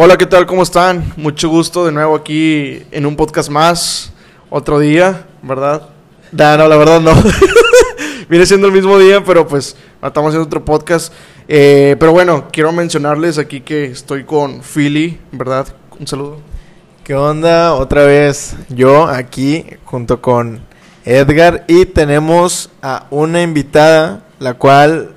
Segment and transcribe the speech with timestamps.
[0.00, 0.46] Hola, ¿qué tal?
[0.46, 1.12] ¿Cómo están?
[1.16, 4.12] Mucho gusto de nuevo aquí en un podcast más.
[4.48, 5.88] Otro día, ¿verdad?
[6.30, 7.10] No, no, la verdad no.
[8.28, 11.12] Viene siendo el mismo día, pero pues estamos haciendo otro podcast.
[11.48, 15.66] Eh, pero bueno, quiero mencionarles aquí que estoy con Philly, ¿verdad?
[15.98, 16.36] Un saludo.
[17.02, 17.74] ¿Qué onda?
[17.74, 20.60] Otra vez yo aquí junto con
[21.04, 25.16] Edgar y tenemos a una invitada, la cual...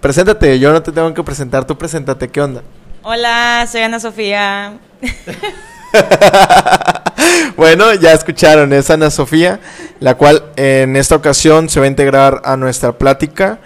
[0.00, 2.62] Preséntate, yo no te tengo que presentar, tú preséntate, ¿qué onda?
[3.06, 4.78] Hola, soy Ana Sofía.
[7.54, 9.60] bueno, ya escucharon, es Ana Sofía,
[10.00, 13.58] la cual en esta ocasión se va a integrar a nuestra plática,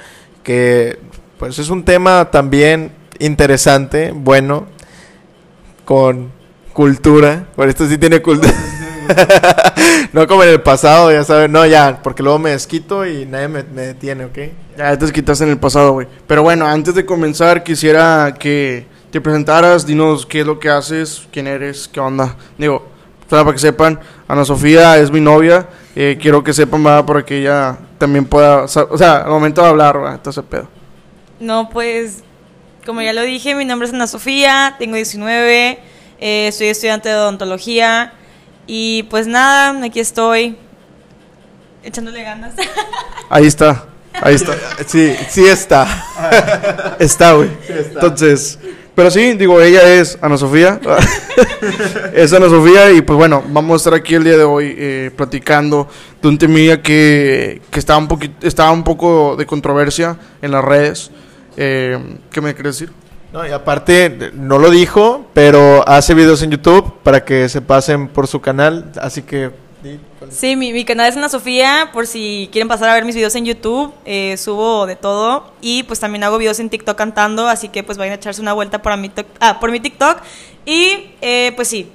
[0.42, 0.98] que
[1.38, 4.66] pues es un tema también interesante, bueno,
[5.84, 6.32] con
[6.72, 8.52] cultura, por esto sí tiene cultura.
[10.12, 13.46] no como en el pasado, ya sabes, no, ya, porque luego me desquito y nadie
[13.46, 14.38] me, me detiene, ¿ok?
[14.76, 16.08] Ya te desquitaste en el pasado, güey.
[16.26, 21.26] Pero bueno, antes de comenzar, quisiera que te presentaras, dinos qué es lo que haces,
[21.32, 22.36] quién eres, qué onda.
[22.56, 22.86] Digo,
[23.28, 25.68] para que sepan, Ana Sofía es mi novia.
[25.94, 29.68] Eh, quiero que sepan, va, para que ella también pueda, o sea, al momento de
[29.68, 30.68] hablar, va, entonces pedo.
[31.40, 32.22] No, pues,
[32.86, 35.78] como ya lo dije, mi nombre es Ana Sofía, tengo 19,
[36.20, 38.12] eh, soy estudiante de odontología
[38.66, 40.56] y pues nada, aquí estoy
[41.82, 42.54] echándole ganas.
[43.30, 43.84] Ahí está,
[44.22, 44.54] ahí está.
[44.86, 45.86] Sí, sí está.
[46.98, 47.50] está, güey.
[47.68, 48.58] Entonces,
[48.98, 50.80] pero sí, digo, ella es Ana Sofía.
[52.12, 55.12] es Ana Sofía y pues bueno, vamos a estar aquí el día de hoy eh,
[55.14, 55.86] platicando
[56.20, 60.64] de un temilla que, que estaba, un poquito, estaba un poco de controversia en las
[60.64, 61.12] redes.
[61.56, 61.96] Eh,
[62.28, 62.92] ¿Qué me quieres decir?
[63.32, 68.08] No, y aparte, no lo dijo, pero hace videos en YouTube para que se pasen
[68.08, 69.52] por su canal, así que
[70.30, 73.34] Sí, mi, mi, canal es Ana Sofía, por si quieren pasar a ver mis videos
[73.36, 77.68] en YouTube, eh, subo de todo y pues también hago videos en TikTok cantando, así
[77.68, 80.18] que pues vayan a echarse una vuelta por mi, ah, por mi TikTok
[80.66, 81.90] y eh, pues sí,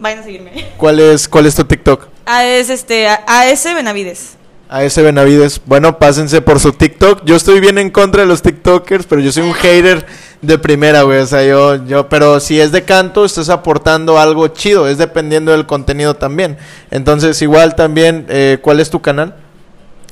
[0.00, 0.66] vayan a seguirme.
[0.76, 2.08] ¿Cuál es, cuál es tu TikTok?
[2.26, 4.38] Ah, es este, AS Benavides
[4.68, 5.60] a ese Benavides.
[5.64, 7.24] Bueno, pásense por su TikTok.
[7.24, 10.06] Yo estoy bien en contra de los TikTokers, pero yo soy un hater
[10.42, 11.20] de primera, güey.
[11.20, 14.88] O sea, yo, yo, pero si es de canto, estás aportando algo chido.
[14.88, 16.58] Es dependiendo del contenido también.
[16.90, 19.34] Entonces, igual también, eh, ¿cuál es tu canal?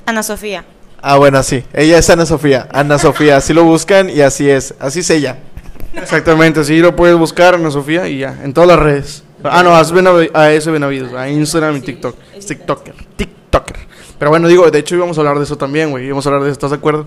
[0.05, 0.65] Ana Sofía.
[1.03, 1.65] Ah, bueno, sí.
[1.73, 2.69] Ella es Ana Sofía.
[2.73, 3.37] Ana Sofía.
[3.37, 4.75] Así lo buscan y así es.
[4.81, 5.39] Así es ella.
[5.97, 9.23] Exactamente, así lo puedes buscar, Ana Sofía, y ya, en todas las redes.
[9.43, 12.17] Ah, no, a ese Benavides, a Instagram y TikTok.
[12.47, 12.95] TikToker.
[13.17, 13.77] TikToker.
[14.19, 16.07] Pero bueno, digo, de hecho íbamos a hablar de eso también, güey.
[16.07, 17.07] Íbamos a hablar de eso, ¿estás de acuerdo?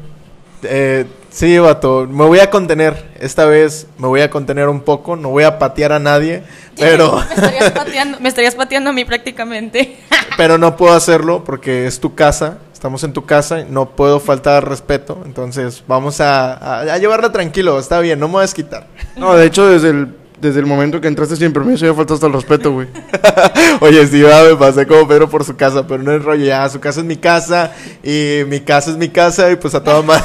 [0.63, 2.07] Eh, sí, vato.
[2.07, 3.11] Me voy a contener.
[3.19, 5.15] Esta vez me voy a contener un poco.
[5.15, 6.43] No voy a patear a nadie.
[6.77, 7.15] Pero.
[7.17, 9.97] me, estarías pateando, me estarías pateando a mí prácticamente.
[10.37, 12.59] pero no puedo hacerlo porque es tu casa.
[12.73, 13.65] Estamos en tu casa.
[13.69, 15.21] No puedo faltar respeto.
[15.25, 17.77] Entonces vamos a, a, a llevarla tranquilo.
[17.77, 18.87] Está bien, no me voy a desquitar.
[19.17, 22.33] No, de hecho, desde el desde el momento que entraste sin permiso ya faltaste el
[22.33, 22.87] respeto, güey.
[23.81, 26.67] Oye, sí, va, me pasé como Pedro por su casa, pero no es rollo, ya,
[26.69, 30.01] su casa es mi casa y mi casa es mi casa y pues a toda
[30.01, 30.23] madre.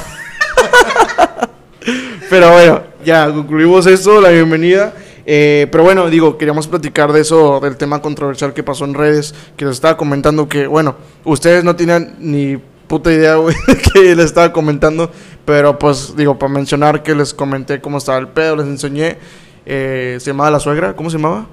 [2.35, 4.93] Pero bueno, ya concluimos esto, la bienvenida.
[5.25, 9.37] Eh, pero bueno, digo, queríamos platicar de eso, del tema controversial que pasó en redes,
[9.57, 12.57] que les estaba comentando que, bueno, ustedes no tienen ni
[12.89, 13.55] puta idea, güey,
[13.93, 15.13] que les estaba comentando,
[15.45, 19.17] pero pues digo, para mencionar que les comenté cómo estaba el pedo, les enseñé
[19.65, 21.47] eh, se llamaba La Suegra, ¿cómo se llamaba?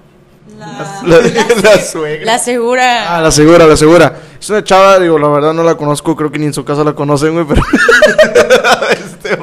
[0.58, 1.04] La,
[1.64, 2.26] la, suegra.
[2.26, 3.18] La segura.
[3.18, 4.16] Ah, la segura, la segura.
[4.40, 6.84] Es una chava, digo, la verdad no la conozco, creo que ni en su casa
[6.84, 7.62] la conocen, güey, pero...
[8.92, 9.38] este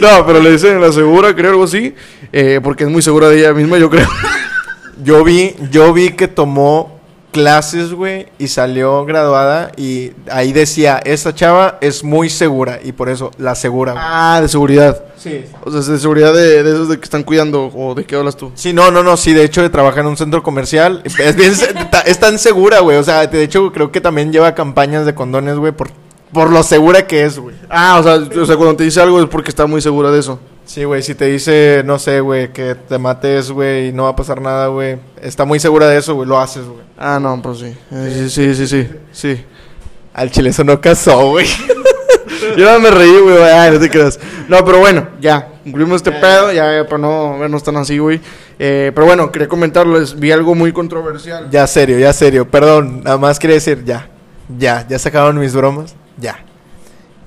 [0.00, 1.94] No, pero le dicen la segura, creo, algo así,
[2.32, 4.08] eh, porque es muy segura de ella misma, yo creo.
[5.02, 6.91] yo vi, yo vi que tomó
[7.32, 13.08] clases, güey, y salió graduada y ahí decía, esta chava es muy segura y por
[13.08, 13.94] eso la segura.
[13.96, 15.02] Ah, de seguridad.
[15.16, 15.44] Sí.
[15.64, 18.36] O sea, de seguridad de, de, esos de que están cuidando o de qué hablas
[18.36, 18.52] tú.
[18.54, 21.02] Sí, no, no, no, sí, de hecho trabaja en un centro comercial.
[21.04, 21.52] Es bien,
[22.06, 22.98] es tan segura, güey.
[22.98, 25.90] O sea, de hecho creo que también lleva campañas de condones, güey, por,
[26.32, 27.54] por lo segura que es, güey.
[27.68, 30.20] Ah, o sea, o sea, cuando te dice algo es porque está muy segura de
[30.20, 30.40] eso.
[30.64, 34.10] Sí, güey, si te dice, no sé, güey, que te mates, güey, y no va
[34.10, 36.80] a pasar nada, güey, está muy segura de eso, güey, lo haces, güey.
[36.96, 37.76] Ah, no, pues sí.
[37.90, 39.44] Sí, sí, sí, sí, sí.
[40.14, 41.46] Al chile eso no casó, güey.
[42.56, 44.18] Yo no me reí, güey, no te creas.
[44.48, 48.20] No, pero bueno, ya, concluimos este pedo, ya, ya, para no vernos tan así, güey.
[48.58, 51.50] Eh, pero bueno, quería comentarles, vi algo muy controversial.
[51.50, 54.08] Ya, serio, ya, serio, perdón, nada más quería decir, ya,
[54.58, 56.38] ya, ya sacaron mis bromas, ya,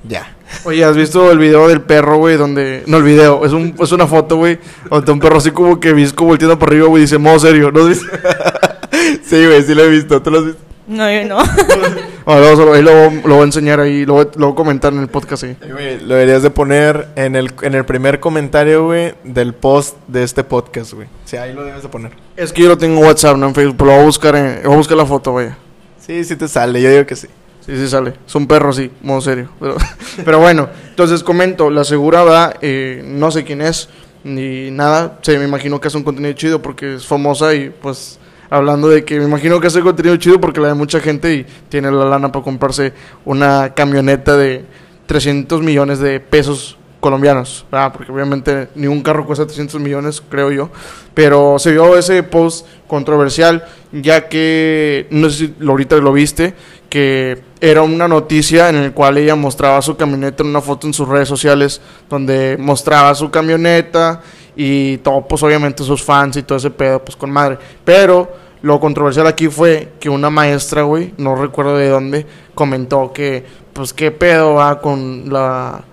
[0.08, 0.36] ya.
[0.64, 2.38] Oye, ¿has visto el video del perro, güey?
[2.38, 2.84] Donde.
[2.88, 4.60] No, el video, es, un, es una foto, güey.
[4.90, 7.82] Donde un perro así como que visco volteando por arriba, güey, dice, modo serio, ¿no?
[9.24, 10.22] sí, güey, sí lo he visto.
[10.22, 10.62] ¿Tú lo has visto?
[10.88, 11.40] No, yo no.
[12.26, 14.92] Bueno, luego, ahí lo, lo voy a enseñar ahí, lo, voy- lo voy a comentar
[14.92, 15.56] en el podcast ahí.
[15.72, 20.24] Güey, Lo deberías de poner en el, en el primer comentario, güey, del post de
[20.24, 21.08] este podcast, güey.
[21.26, 22.14] Sí, ahí lo debes de poner.
[22.36, 24.36] Es que yo lo tengo en WhatsApp, no en Facebook, pero lo voy a buscar,
[24.36, 25.56] en, voy a buscar la foto, vaya.
[26.00, 27.28] Sí, sí te sale, yo digo que sí.
[27.66, 28.14] Sí, sí sale.
[28.28, 29.50] Es un perro, sí, modo serio.
[29.60, 29.76] Pero,
[30.26, 33.90] pero bueno, entonces comento, la segura va, eh, no sé quién es,
[34.24, 35.20] ni nada.
[35.22, 38.20] Sí, me imagino que hace un contenido chido porque es famosa y pues
[38.50, 41.46] hablando de que me imagino que hace contenido chido porque la de mucha gente y
[41.70, 42.94] tiene la lana para comprarse
[43.26, 44.64] una camioneta de
[45.08, 47.94] 300 millones de pesos colombianos, ¿verdad?
[47.94, 50.72] porque obviamente ningún carro cuesta 300 millones, creo yo,
[51.14, 56.56] pero se vio ese post controversial, ya que, no sé si ahorita lo viste,
[56.90, 60.94] que era una noticia en la cual ella mostraba su camioneta en una foto en
[60.94, 64.22] sus redes sociales, donde mostraba su camioneta
[64.56, 68.80] y todo, pues obviamente sus fans y todo ese pedo, pues con madre, pero lo
[68.80, 74.10] controversial aquí fue que una maestra, güey, no recuerdo de dónde, comentó que, pues, qué
[74.10, 75.84] pedo va con la...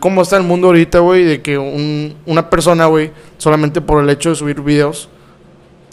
[0.00, 1.24] ¿Cómo está el mundo ahorita, güey?
[1.24, 5.10] De que un- una persona, güey, solamente por el hecho de subir videos,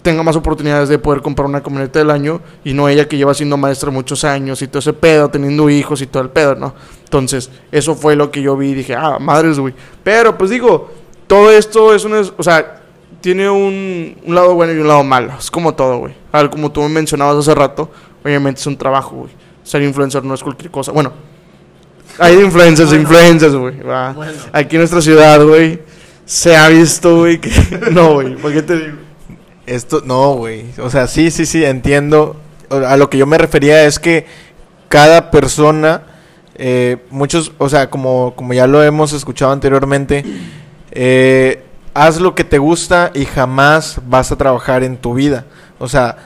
[0.02, 3.34] tenga más oportunidades de poder comprar una camioneta del año y no ella que lleva
[3.34, 6.74] siendo maestra muchos años y todo ese pedo, teniendo hijos y todo el pedo, ¿no?
[7.04, 9.74] Entonces, eso fue lo que yo vi y dije, ah, madres, güey.
[10.02, 10.90] Pero, pues digo,
[11.26, 12.20] todo esto es una...
[12.36, 12.82] O sea,
[13.20, 15.32] tiene un, un lado bueno y un lado malo.
[15.38, 16.14] Es como todo, güey.
[16.32, 17.90] A ver, como tú me mencionabas hace rato,
[18.24, 19.30] obviamente es un trabajo, güey.
[19.64, 20.92] Ser influencer no es cualquier cosa.
[20.92, 21.12] Bueno,
[22.18, 23.74] hay influencers, influencers, güey.
[24.52, 25.80] Aquí en nuestra ciudad, güey,
[26.24, 27.50] se ha visto, güey, que...
[27.92, 29.07] No, güey, ¿por qué te digo?
[29.68, 30.64] Esto, no, güey.
[30.78, 32.36] O sea, sí, sí, sí, entiendo.
[32.70, 34.26] A lo que yo me refería es que
[34.88, 36.02] cada persona,
[36.56, 40.24] eh, muchos, o sea, como, como ya lo hemos escuchado anteriormente,
[40.90, 41.62] eh,
[41.92, 45.44] haz lo que te gusta y jamás vas a trabajar en tu vida.
[45.78, 46.16] O sea,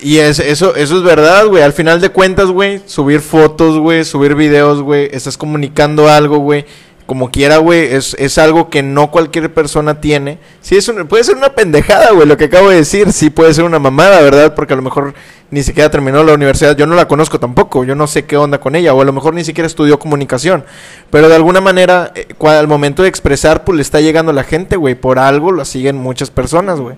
[0.00, 1.62] y es, eso, eso es verdad, güey.
[1.62, 6.66] Al final de cuentas, güey, subir fotos, güey, subir videos, güey, estás comunicando algo, güey.
[7.08, 10.38] Como quiera, güey, es, es algo que no cualquier persona tiene.
[10.60, 13.14] Sí, es puede ser una pendejada, güey, lo que acabo de decir.
[13.14, 14.54] Sí, puede ser una mamada, ¿verdad?
[14.54, 15.14] Porque a lo mejor
[15.50, 16.76] ni siquiera terminó la universidad.
[16.76, 17.82] Yo no la conozco tampoco.
[17.84, 18.92] Yo no sé qué onda con ella.
[18.92, 20.66] O a lo mejor ni siquiera estudió comunicación.
[21.08, 24.44] Pero de alguna manera, eh, al momento de expresar, pues le está llegando a la
[24.44, 24.94] gente, güey.
[24.94, 26.96] Por algo lo siguen muchas personas, güey.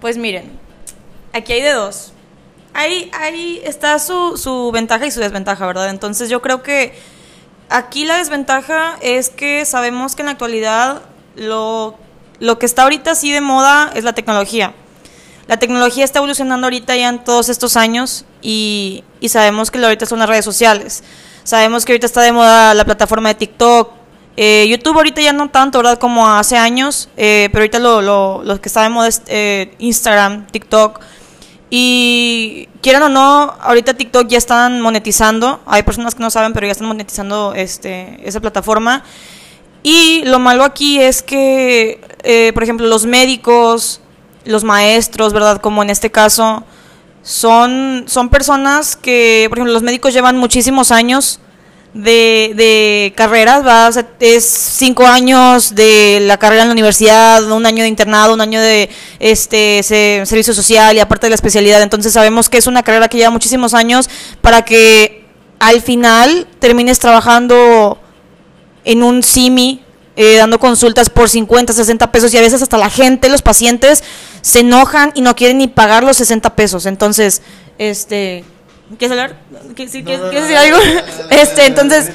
[0.00, 0.50] Pues miren,
[1.32, 2.14] aquí hay de dos.
[2.74, 5.88] Ahí, ahí está su, su ventaja y su desventaja, ¿verdad?
[5.88, 6.94] Entonces yo creo que
[7.68, 11.02] aquí la desventaja es que sabemos que en la actualidad
[11.36, 11.96] lo,
[12.38, 14.74] lo que está ahorita así de moda es la tecnología.
[15.46, 20.06] La tecnología está evolucionando ahorita ya en todos estos años y, y sabemos que ahorita
[20.06, 21.04] son las redes sociales.
[21.44, 23.92] Sabemos que ahorita está de moda la plataforma de TikTok.
[24.36, 25.98] Eh, YouTube ahorita ya no tanto, ¿verdad?
[25.98, 29.74] Como hace años, eh, pero ahorita lo, lo, lo que está de moda es eh,
[29.78, 31.00] Instagram, TikTok.
[31.68, 35.60] Y quieran o no, ahorita TikTok ya están monetizando.
[35.66, 39.02] Hay personas que no saben, pero ya están monetizando este, esa plataforma.
[39.82, 44.00] Y lo malo aquí es que, eh, por ejemplo, los médicos,
[44.44, 45.60] los maestros, ¿verdad?
[45.60, 46.64] Como en este caso,
[47.22, 51.40] son, son personas que, por ejemplo, los médicos llevan muchísimos años
[51.94, 53.88] de, de carreras, ¿verdad?
[53.88, 58.34] O sea, es cinco años de la carrera en la universidad, un año de internado,
[58.34, 61.80] un año de este se- servicio social y aparte de la especialidad.
[61.82, 64.10] Entonces sabemos que es una carrera que lleva muchísimos años
[64.42, 65.24] para que
[65.58, 67.98] al final termines trabajando
[68.84, 69.82] en un SIMI,
[70.16, 74.04] eh, dando consultas por 50, 60 pesos y a veces hasta la gente, los pacientes,
[74.42, 76.84] se enojan y no quieren ni pagar los 60 pesos.
[76.86, 77.42] Entonces,
[77.78, 78.44] este...
[78.98, 79.36] ¿Quieres hablar?
[79.74, 80.78] ¿Qué- sí, ¿Quieres, quieres decir algo?
[81.30, 82.10] este, entonces,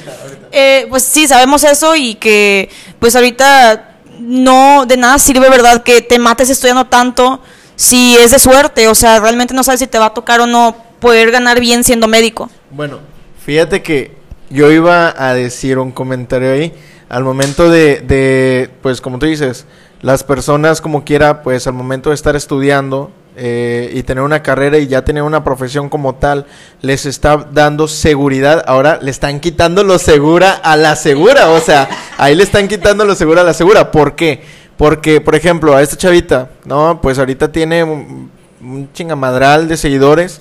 [0.52, 5.82] eh, pues sí, sabemos eso y que pues ahorita no de nada sirve, ¿verdad?
[5.82, 7.40] Que te mates estudiando tanto
[7.76, 10.46] si es de suerte, o sea, realmente no sabes si te va a tocar o
[10.46, 12.48] no poder ganar bien siendo médico.
[12.70, 13.00] Bueno,
[13.44, 14.12] fíjate que
[14.50, 16.72] yo iba a decir un comentario ahí.
[17.08, 19.66] Al momento de, de, pues como tú dices,
[20.00, 24.78] las personas como quiera, pues al momento de estar estudiando eh, y tener una carrera
[24.78, 26.46] y ya tener una profesión como tal,
[26.82, 28.62] les está dando seguridad.
[28.66, 31.50] Ahora le están quitando lo segura a la segura.
[31.50, 33.90] O sea, ahí le están quitando lo segura a la segura.
[33.90, 34.42] ¿Por qué?
[34.76, 37.00] Porque, por ejemplo, a esta chavita, ¿no?
[37.00, 40.40] Pues ahorita tiene un, un chingamadral de seguidores.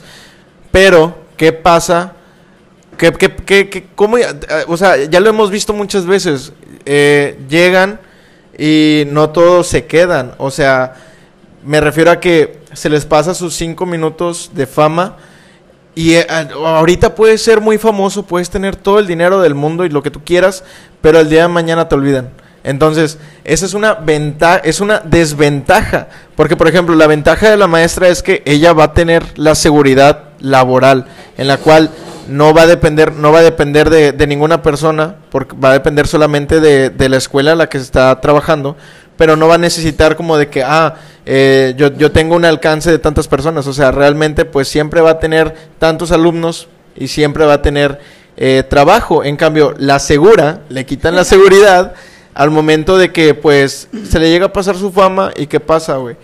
[0.71, 2.13] Pero, ¿qué pasa?
[2.97, 4.17] ¿Qué, qué, qué, qué- cómo,
[4.67, 6.53] o sea, ya lo hemos visto muchas veces.
[6.85, 7.99] eh, llegan
[8.57, 10.33] y no todos se quedan.
[10.37, 10.93] O sea,
[11.65, 15.17] me refiero a que se les pasa sus cinco minutos de fama.
[15.93, 19.85] Y eh, a- ahorita puedes ser muy famoso, puedes tener todo el dinero del mundo
[19.85, 20.63] y lo que tú quieras,
[21.01, 22.29] pero el día de mañana te olvidan.
[22.63, 26.07] Entonces, esa es una ventaja, es una desventaja.
[26.35, 29.55] Porque, por ejemplo, la ventaja de la maestra es que ella va a tener la
[29.55, 31.89] seguridad laboral, en la cual
[32.27, 35.73] no va a depender, no va a depender de, de ninguna persona, porque va a
[35.73, 38.77] depender solamente de, de la escuela a la que se está trabajando,
[39.21, 40.95] pero no va a necesitar como de que, ah,
[41.27, 45.11] eh, yo, yo tengo un alcance de tantas personas, o sea, realmente pues siempre va
[45.11, 47.99] a tener tantos alumnos y siempre va a tener
[48.35, 49.23] eh, trabajo.
[49.23, 51.93] En cambio, la segura, le quitan la seguridad
[52.33, 55.97] al momento de que pues se le llega a pasar su fama y qué pasa,
[55.97, 56.15] güey.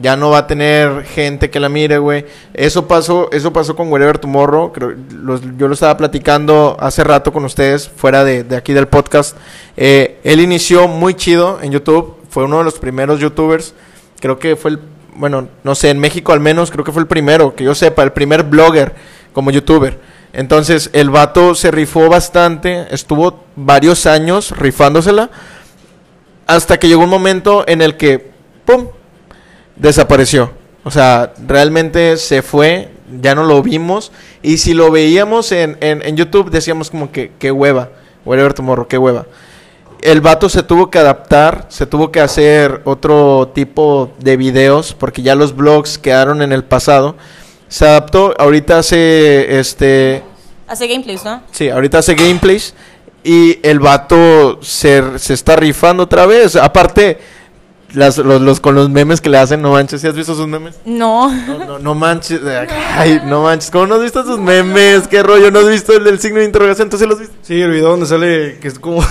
[0.00, 2.24] Ya no va a tener gente que la mire, güey.
[2.52, 4.72] Eso pasó, eso pasó con Wherever Tomorrow.
[4.72, 8.86] Creo, los- yo lo estaba platicando hace rato con ustedes, fuera de, de aquí del
[8.86, 9.36] podcast.
[9.76, 12.16] Eh, él inició muy chido en YouTube.
[12.34, 13.74] Fue uno de los primeros YouTubers.
[14.18, 14.80] Creo que fue el,
[15.14, 18.02] bueno, no sé, en México al menos, creo que fue el primero, que yo sepa,
[18.02, 18.92] el primer blogger
[19.32, 20.00] como YouTuber.
[20.32, 25.30] Entonces, el vato se rifó bastante, estuvo varios años rifándosela,
[26.48, 28.32] hasta que llegó un momento en el que,
[28.64, 28.88] ¡pum!,
[29.76, 30.50] desapareció.
[30.82, 32.90] O sea, realmente se fue,
[33.22, 34.10] ya no lo vimos.
[34.42, 37.90] Y si lo veíamos en, en, en YouTube, decíamos como que, qué hueva.
[38.24, 39.24] Whatever tomorrow, qué hueva.
[40.04, 45.22] El vato se tuvo que adaptar, se tuvo que hacer otro tipo de videos, porque
[45.22, 47.16] ya los blogs quedaron en el pasado.
[47.68, 50.22] Se adaptó, ahorita hace este
[50.66, 51.42] Hace gameplays, ¿no?
[51.52, 52.74] Sí, ahorita hace gameplays
[53.22, 56.54] y el vato se, se está rifando otra vez.
[56.56, 57.18] Aparte,
[57.94, 60.46] las, los, los- con los memes que le hacen, no manches, ¿sí has visto sus
[60.46, 60.74] memes?
[60.84, 61.32] No.
[61.32, 62.40] No, no, no manches,
[62.96, 65.06] ay, no manches, ¿cómo no has visto sus memes?
[65.08, 65.50] ¿Qué rollo?
[65.50, 66.90] ¿No has visto el del signo de interrogación?
[66.90, 67.34] ¿Tú sí los viste?
[67.42, 69.04] Sí, el video donde sale que es como.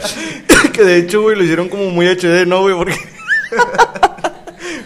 [0.72, 2.74] que de hecho, güey, lo hicieron como muy HD, ¿no, güey?
[2.76, 2.94] Porque.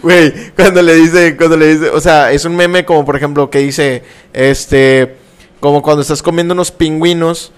[0.02, 3.50] Güey, cuando le dice, cuando le dice, o sea, es un meme como por ejemplo
[3.50, 5.14] que dice, este,
[5.61, 7.52] como cuando estás comiendo unos pingüinos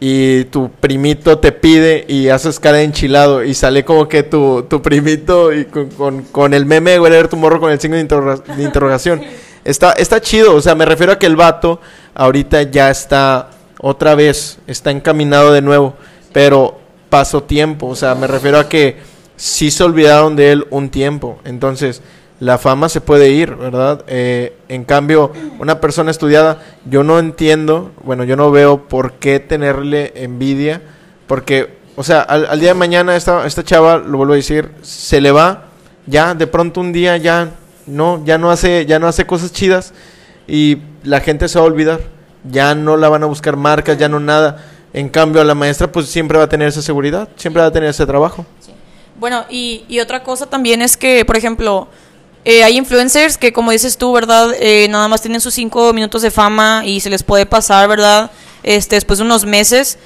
[0.00, 4.62] y tu primito te pide y haces cara de enchilado y sale como que tu,
[4.62, 8.02] tu primito y con, con, con el meme de Wherever Tomorrow con el signo de,
[8.02, 9.22] interroga- de interrogación.
[9.62, 11.82] Está, está chido, o sea, me refiero a que el vato
[12.14, 15.96] ahorita ya está otra vez, está encaminado de nuevo,
[16.32, 16.78] pero
[17.10, 18.96] pasó tiempo, o sea, me refiero a que
[19.36, 21.40] sí se olvidaron de él un tiempo.
[21.44, 22.00] Entonces,
[22.40, 24.02] la fama se puede ir, ¿verdad?
[24.08, 29.40] Eh, en cambio, una persona estudiada, yo no entiendo, bueno, yo no veo por qué
[29.40, 30.80] tenerle envidia,
[31.26, 35.20] porque, o sea, al, día de mañana esta, esta chava, lo vuelvo a decir, se
[35.20, 35.66] le va,
[36.06, 37.50] ya, de pronto un día ya
[37.86, 39.92] no, ya no hace, ya no hace cosas chidas
[40.48, 42.00] y la gente se va a olvidar,
[42.50, 44.64] ya no la van a buscar marcas, ya no nada.
[44.94, 47.90] En cambio, la maestra, pues siempre va a tener esa seguridad, siempre va a tener
[47.90, 48.46] ese trabajo.
[49.20, 51.88] Bueno, y, y otra cosa también es que, por ejemplo,
[52.44, 54.54] eh, hay influencers que, como dices tú, ¿verdad?
[54.58, 58.30] Eh, nada más tienen sus cinco minutos de fama y se les puede pasar, ¿verdad?
[58.62, 59.98] Este, después de unos meses.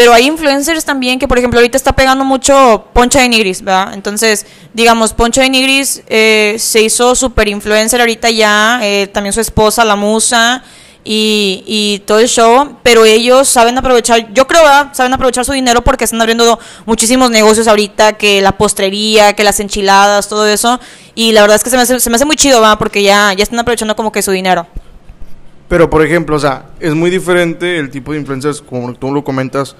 [0.00, 3.92] Pero hay influencers también que, por ejemplo, ahorita está pegando mucho Poncha de Nigris, ¿verdad?
[3.92, 9.42] Entonces, digamos, Poncha de Nigris eh, se hizo super influencer ahorita ya, eh, también su
[9.42, 10.64] esposa, la musa,
[11.04, 14.60] y, y todo el show, pero ellos saben aprovechar, yo creo.
[14.92, 19.60] Saben aprovechar su dinero porque están abriendo muchísimos negocios ahorita, que la postrería, que las
[19.60, 20.78] enchiladas, todo eso,
[21.14, 22.78] y la verdad es que se me hace, se me hace muy chido, ¿verdad?
[22.78, 24.66] Porque ya, ya están aprovechando como que su dinero.
[25.68, 29.22] Pero, por ejemplo, o sea, es muy diferente el tipo de influencers, como tú lo
[29.22, 29.76] comentas,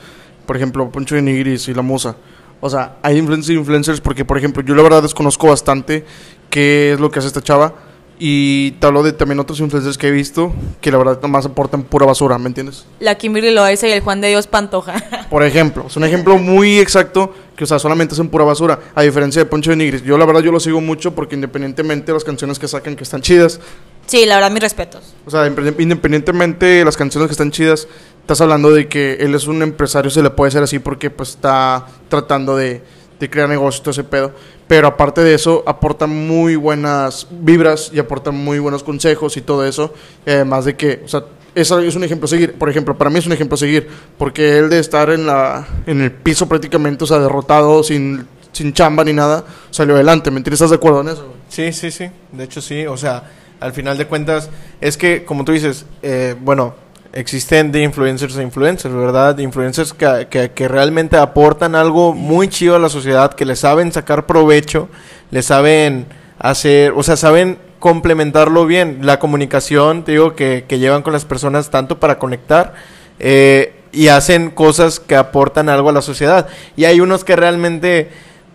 [0.46, 2.16] por ejemplo, Poncho de Nigris y La Musa.
[2.60, 6.04] O sea, hay influencers influencers porque, por ejemplo, yo la verdad desconozco bastante
[6.48, 7.74] qué es lo que hace esta chava.
[8.22, 11.84] Y te hablo de también otros influencers que he visto que la verdad nomás aportan
[11.84, 12.84] pura basura, ¿me entiendes?
[12.98, 15.26] La Kimberly Loaiza y el Juan de Dios Pantoja.
[15.30, 18.78] Por ejemplo, es un ejemplo muy exacto que, o sea, solamente hacen pura basura.
[18.94, 20.02] A diferencia de Poncho de Nigris.
[20.02, 23.04] Yo, la verdad, yo lo sigo mucho porque independientemente de las canciones que sacan que
[23.04, 23.58] están chidas,
[24.06, 25.14] sí, la verdad, mis respetos.
[25.24, 27.88] o sea, inde- independientemente de las canciones que están chidas,
[28.20, 31.30] estás hablando de que él es un empresario, se le puede ser así porque pues
[31.30, 32.82] está tratando de,
[33.18, 34.32] de crear negocios, todo ese pedo.
[34.70, 39.66] Pero aparte de eso, aporta muy buenas vibras y aporta muy buenos consejos y todo
[39.66, 39.92] eso.
[40.24, 41.24] Además de que, o sea,
[41.56, 42.52] eso es un ejemplo a seguir.
[42.52, 43.88] Por ejemplo, para mí es un ejemplo a seguir.
[44.16, 48.72] Porque él de estar en, la, en el piso prácticamente, o sea, derrotado, sin, sin
[48.72, 50.30] chamba ni nada, salió adelante.
[50.30, 50.60] ¿Me entiendes?
[50.60, 51.34] ¿Estás de acuerdo en eso?
[51.48, 52.08] Sí, sí, sí.
[52.30, 52.86] De hecho, sí.
[52.86, 53.24] O sea,
[53.58, 54.50] al final de cuentas,
[54.80, 56.76] es que, como tú dices, eh, bueno,
[57.12, 59.38] existen de influencers a influencers, ¿verdad?
[59.38, 64.26] Influencers que, que, realmente aportan algo muy chido a la sociedad, que le saben sacar
[64.26, 64.88] provecho,
[65.30, 66.06] le saben
[66.38, 68.98] hacer, o sea, saben complementarlo bien.
[69.02, 72.74] La comunicación, te digo, que, que llevan con las personas tanto para conectar.
[73.18, 76.48] eh, y hacen cosas que aportan algo a la sociedad.
[76.76, 78.10] Y hay unos que realmente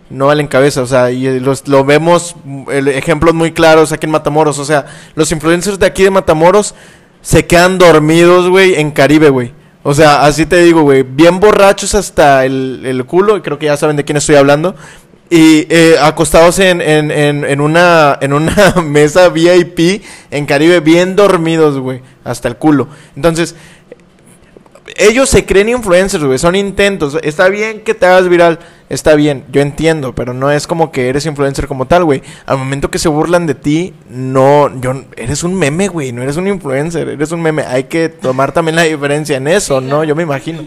[0.08, 2.36] no valen cabeza, o sea, y los, lo vemos,
[2.76, 4.86] ejemplos muy claros aquí en Matamoros, o sea,
[5.16, 6.74] los influencers de aquí de Matamoros
[7.26, 9.52] se quedan dormidos, güey, en Caribe, güey.
[9.82, 13.76] O sea, así te digo, güey, bien borrachos hasta el, el culo, creo que ya
[13.76, 14.76] saben de quién estoy hablando.
[15.28, 21.16] Y eh, acostados en, en, en, en una, en una mesa VIP en Caribe, bien
[21.16, 22.86] dormidos, güey, hasta el culo.
[23.16, 23.56] Entonces,
[24.94, 27.18] ellos se creen influencers, güey, son intentos.
[27.24, 31.08] Está bien que te hagas viral, está bien, yo entiendo, pero no es como que
[31.08, 32.22] eres influencer como tal, güey.
[32.46, 36.36] Al momento que se burlan de ti, no, yo, eres un meme, güey, no eres
[36.36, 37.62] un influencer, eres un meme.
[37.62, 40.04] Hay que tomar también la diferencia en eso, ¿no?
[40.04, 40.62] Yo me imagino.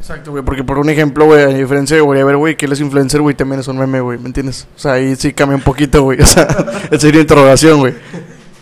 [0.00, 2.80] Exacto, güey, porque por un ejemplo, güey, a diferencia de Whatever, güey, que él es
[2.80, 4.66] influencer, güey, también es un meme, güey, ¿me entiendes?
[4.76, 6.44] O sea, ahí sí cambia un poquito, güey, o sea,
[6.90, 7.94] esa sería interrogación, güey.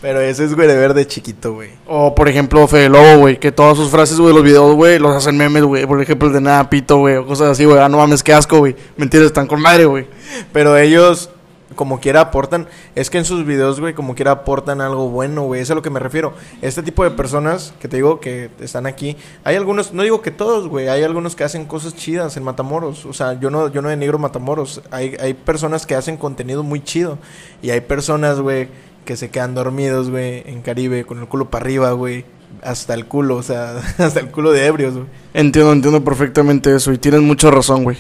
[0.03, 1.71] Pero ese es güey de verde chiquito, güey.
[1.87, 5.15] O, por ejemplo, Fede Lobo, güey, que todas sus frases, güey, los videos, güey, los
[5.15, 7.89] hacen memes, güey, por ejemplo, el de nada, pito, güey, o cosas así, güey, ah,
[7.89, 9.29] no mames, qué asco, güey, ¿me entiendes?
[9.29, 10.07] Están con madre, güey.
[10.53, 11.31] Pero ellos,
[11.77, 12.67] como quiera, aportan.
[12.95, 15.61] Es que en sus videos, güey, como quiera, aportan algo bueno, güey.
[15.61, 16.35] Eso es a lo que me refiero.
[16.63, 19.17] Este tipo de personas que te digo que están aquí.
[19.45, 20.89] Hay algunos, no digo que todos, güey.
[20.89, 23.05] Hay algunos que hacen cosas chidas en Matamoros.
[23.05, 24.83] O sea, yo no, yo no denigro Matamoros.
[24.91, 27.19] Hay, hay personas que hacen contenido muy chido.
[27.63, 28.69] Y hay personas, güey,
[29.07, 32.27] que se quedan dormidos, güey, en Caribe, con el culo para arriba, güey.
[32.63, 35.07] Hasta el culo, o sea, hasta el culo de ebrios, güey.
[35.33, 37.97] Entiendo, entiendo perfectamente eso y tienes mucha razón, güey.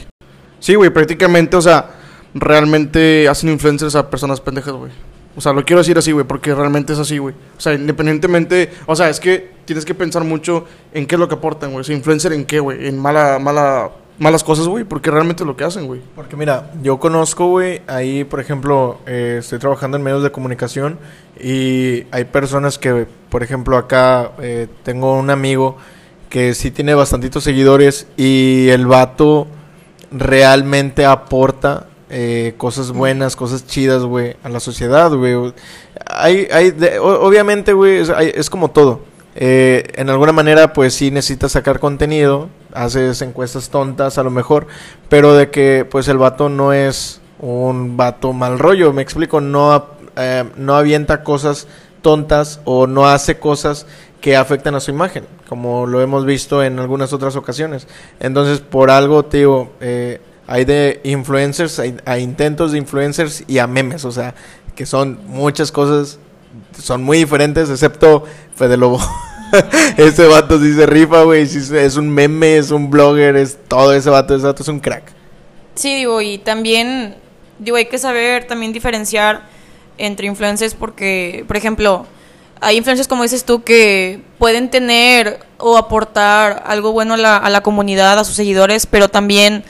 [0.59, 1.91] Sí, güey, prácticamente, o sea,
[2.35, 4.93] realmente hacen influencers a personas pendejas, güey.
[5.37, 7.35] O sea, lo quiero decir así, güey, porque realmente es así, güey.
[7.57, 11.29] O sea, independientemente, o sea, es que tienes que pensar mucho en qué es lo
[11.29, 11.85] que aportan, güey.
[11.87, 12.89] O influencer en qué, güey.
[12.89, 16.01] En mala, mala, malas cosas, güey, porque realmente es lo que hacen, güey.
[16.15, 20.99] Porque mira, yo conozco, güey, ahí, por ejemplo, eh, estoy trabajando en medios de comunicación
[21.39, 25.77] y hay personas que, por ejemplo, acá eh, tengo un amigo
[26.31, 29.47] que sí tiene bastantitos seguidores y el vato
[30.11, 35.53] realmente aporta eh, cosas buenas, cosas chidas, güey, a la sociedad, güey.
[36.07, 39.01] Hay, hay, de- obviamente, güey, es, es como todo.
[39.35, 44.67] Eh, en alguna manera, pues sí necesitas sacar contenido, haces encuestas tontas a lo mejor,
[45.09, 49.87] pero de que, pues el vato no es un vato mal rollo, me explico, no,
[50.17, 51.67] eh, no avienta cosas
[52.03, 53.87] tontas o no hace cosas
[54.21, 57.87] que afectan a su imagen, como lo hemos visto en algunas otras ocasiones.
[58.21, 63.67] Entonces, por algo, digo, eh, hay de influencers, hay, hay intentos de influencers y a
[63.67, 64.35] memes, o sea,
[64.75, 66.19] que son muchas cosas,
[66.81, 68.25] son muy diferentes, excepto
[68.55, 69.00] Fede Lobo.
[69.97, 74.11] ese vato sí se rifa, güey, es un meme, es un blogger, es todo ese
[74.11, 75.04] vato, ese vato es un crack.
[75.75, 77.17] Sí, digo, y también,
[77.59, 79.43] digo, hay que saber también diferenciar
[79.99, 82.06] entre influencers porque, por ejemplo,
[82.61, 88.19] hay influencers, como dices tú, que pueden tener o aportar algo bueno a la comunidad,
[88.19, 89.65] a sus seguidores, pero también,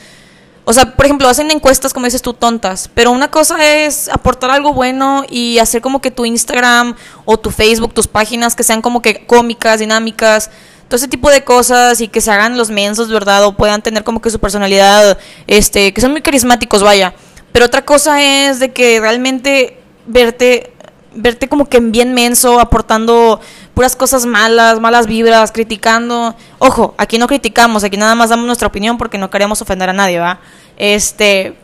[0.69, 4.51] o sea, por ejemplo, hacen encuestas, como dices tú, tontas, pero una cosa es aportar
[4.51, 8.83] algo bueno y hacer como que tu Instagram o tu Facebook, tus páginas, que sean
[8.83, 10.51] como que cómicas, dinámicas,
[10.89, 13.45] todo ese tipo de cosas y que se hagan los mensos, ¿verdad?
[13.45, 17.15] O puedan tener como que su personalidad, este, que son muy carismáticos, vaya.
[17.53, 20.73] Pero otra cosa es de que realmente verte,
[21.15, 23.41] verte como que bien menso, aportando
[23.77, 26.35] puras cosas malas, malas vibras, criticando.
[26.59, 29.93] Ojo, aquí no criticamos, aquí nada más damos nuestra opinión porque no queremos ofender a
[29.93, 30.41] nadie, ¿va?
[30.79, 31.55] Este,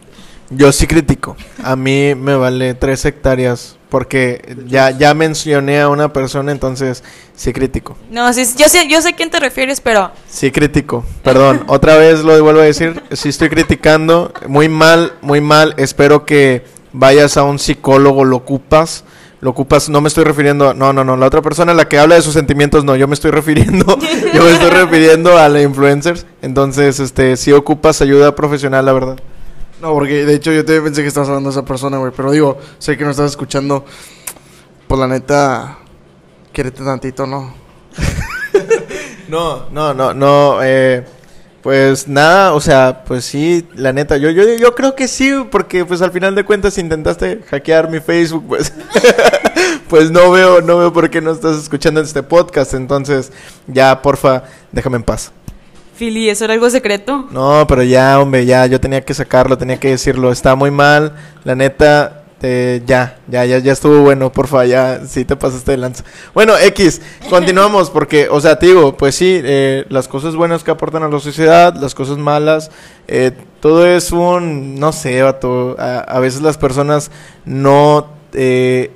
[0.51, 1.38] Yo sí critico.
[1.64, 7.03] A mí me vale tres hectáreas porque ya, ya mencioné a una persona, entonces
[7.35, 7.96] sí critico.
[8.11, 11.07] no, sí, yo sé, yo sé a quién te refieres, pero Sí critico.
[11.25, 13.03] Perdón, otra vez lo vuelvo a decir.
[13.12, 14.35] Sí estoy criticando.
[14.48, 15.75] Muy mal, muy mal.
[15.79, 19.05] Espero que vayas a un psicólogo, lo ocupas.
[19.42, 20.72] Lo ocupas, no me estoy refiriendo.
[20.72, 21.16] No, no, no.
[21.16, 22.94] La otra persona, la que habla de sus sentimientos, no.
[22.94, 23.98] Yo me estoy refiriendo...
[24.33, 26.26] yo me estoy refiriendo a la influencers.
[26.42, 29.16] Entonces, este, sí ocupas ayuda profesional, la verdad.
[29.81, 32.12] No, porque de hecho yo te pensé que estabas hablando de esa persona, güey.
[32.16, 33.85] Pero digo, sé que no estás escuchando.
[34.87, 35.78] Pues la neta,
[36.52, 37.52] quiérete tantito, ¿no?
[39.28, 40.59] No, no, no, no.
[40.62, 41.05] Eh,
[41.62, 45.85] pues nada, o sea, pues sí, la neta, yo, yo, yo creo que sí, porque
[45.85, 48.72] pues al final de cuentas intentaste hackear mi Facebook, pues,
[49.88, 53.31] pues no veo, no veo por qué no estás escuchando este podcast, entonces
[53.68, 55.31] ya, porfa, déjame en paz.
[55.96, 57.29] Philly, ¿eso era algo secreto?
[57.31, 61.14] No, pero ya, hombre, ya, yo tenía que sacarlo, tenía que decirlo, está muy mal,
[61.44, 65.76] la neta, eh, ya, ya, ya, ya estuvo bueno, porfa, ya, sí te pasaste de
[65.76, 66.05] lanza.
[66.35, 67.00] Bueno, X,
[67.31, 71.09] continuamos, porque, o sea, te digo, pues sí, eh, las cosas buenas que aportan a
[71.09, 72.72] la sociedad, las cosas malas,
[73.07, 77.12] eh, todo es un, no sé, vato, a, veces las personas
[77.44, 78.90] no, eh,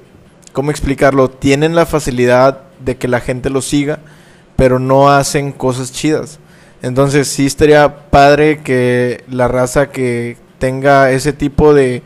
[0.53, 1.31] ¿cómo explicarlo?
[1.31, 4.01] Tienen la facilidad de que la gente lo siga,
[4.57, 6.41] pero no hacen cosas chidas.
[6.83, 12.03] Entonces sí estaría padre que la raza que tenga ese tipo de,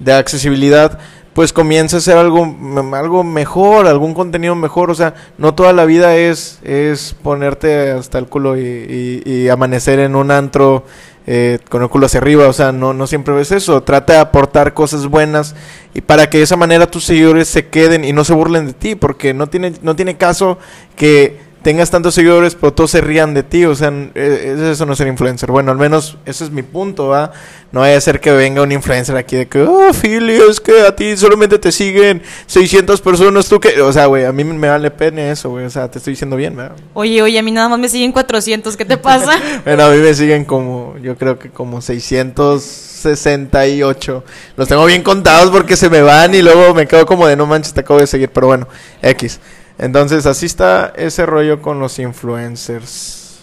[0.00, 0.98] de accesibilidad
[1.32, 4.90] pues comience a hacer algo, m- algo mejor, algún contenido mejor.
[4.90, 9.48] O sea, no toda la vida es, es ponerte hasta el culo y, y- y
[9.48, 10.84] amanecer en un antro
[11.28, 13.82] eh, con el culo hacia arriba, o sea, no, no siempre ves eso.
[13.84, 15.54] Trata de aportar cosas buenas
[15.94, 18.72] y para que de esa manera tus seguidores se queden y no se burlen de
[18.72, 20.58] ti, porque no tiene, no tiene caso
[20.96, 23.64] que tengas tantos seguidores, pero todos se rían de ti.
[23.64, 25.50] O sea, eh, eso no es ser influencer.
[25.50, 27.32] Bueno, al menos ese es mi punto, ¿va?
[27.72, 30.82] No vaya a ser que venga un influencer aquí de que, oh, Philly, es que
[30.82, 33.80] a ti solamente te siguen 600 personas, tú que.
[33.80, 35.66] O sea, güey, a mí me vale pena eso, güey.
[35.66, 36.76] O sea, te estoy diciendo bien, ¿verdad?
[36.94, 39.38] Oye, oye, a mí nada más me siguen 400, ¿qué te pasa?
[39.64, 44.24] bueno, a mí me siguen como, yo creo que como 668.
[44.56, 47.46] Los tengo bien contados porque se me van y luego me quedo como de no
[47.46, 48.28] manches, te acabo de seguir.
[48.30, 48.68] Pero bueno,
[49.02, 49.40] X.
[49.80, 53.38] Entonces, así está ese rollo con los influencers.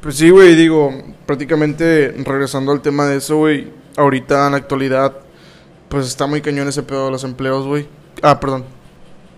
[0.00, 0.94] Pues sí, güey, digo,
[1.26, 5.16] prácticamente regresando al tema de eso, güey, ahorita en la actualidad,
[5.88, 7.88] pues está muy cañón ese pedo de los empleos, güey.
[8.22, 8.64] Ah, perdón.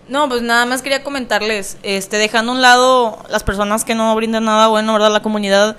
[0.07, 4.15] No, pues nada más quería comentarles, este, dejando a un lado las personas que no
[4.15, 5.11] brindan nada bueno, ¿verdad?
[5.11, 5.75] La comunidad.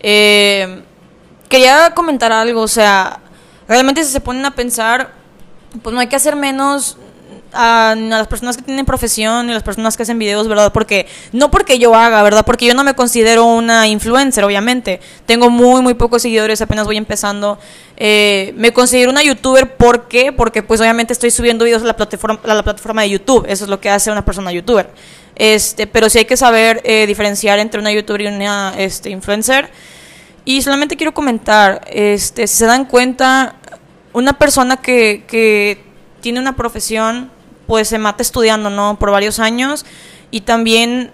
[0.00, 0.82] Eh,
[1.48, 3.20] quería comentar algo, o sea,
[3.68, 5.12] realmente si se ponen a pensar,
[5.80, 6.98] pues no hay que hacer menos
[7.52, 10.72] a, las personas que tienen profesión y las personas que hacen videos, ¿verdad?
[10.72, 12.44] Porque no porque yo haga, ¿verdad?
[12.44, 15.00] Porque yo no me considero una influencer, obviamente.
[15.26, 17.58] Tengo muy, muy pocos seguidores, apenas voy empezando.
[17.96, 20.32] Eh, me considero una youtuber, ¿por qué?
[20.32, 23.46] Porque pues obviamente estoy subiendo videos a la plataforma, a la plataforma de YouTube.
[23.48, 24.90] Eso es lo que hace una persona youtuber.
[25.34, 29.70] Este, pero sí hay que saber eh, diferenciar entre una youtuber y una este, influencer.
[30.44, 33.56] Y solamente quiero comentar, este, si se dan cuenta,
[34.12, 35.84] una persona que, que
[36.20, 37.30] tiene una profesión
[37.68, 38.98] pues se mata estudiando, ¿no?
[38.98, 39.84] Por varios años.
[40.30, 41.10] Y también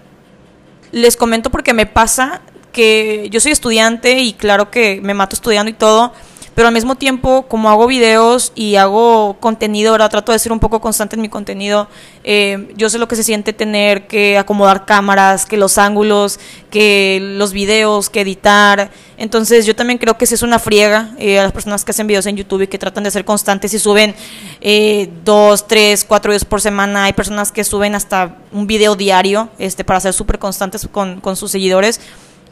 [0.93, 2.41] les comento porque me pasa
[2.71, 6.13] que yo soy estudiante y claro que me mato estudiando y todo,
[6.55, 10.61] pero al mismo tiempo, como hago videos y hago contenido, ahora trato de ser un
[10.61, 11.89] poco constante en mi contenido,
[12.23, 16.39] eh, yo sé lo que se siente tener que acomodar cámaras, que los ángulos,
[16.71, 18.89] que los videos, que editar.
[19.17, 22.07] Entonces yo también creo que si es una friega eh, a las personas que hacen
[22.07, 24.15] videos en YouTube y que tratan de ser constantes y suben
[24.61, 27.03] eh, dos, tres, cuatro videos por semana.
[27.03, 31.35] Hay personas que suben hasta un video diario este, para ser súper constantes con, con
[31.35, 31.99] sus seguidores.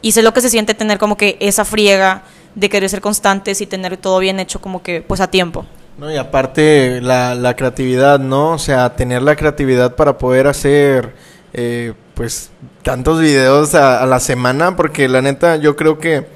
[0.02, 3.60] Y sé lo que se siente tener como que esa friega de querer ser constantes
[3.60, 5.66] y tener todo bien hecho como que pues a tiempo.
[5.98, 8.52] No, y aparte la, la creatividad, ¿no?
[8.52, 11.14] O sea, tener la creatividad para poder hacer
[11.52, 12.50] eh, pues
[12.82, 16.26] tantos videos a, la semana, porque la neta yo creo que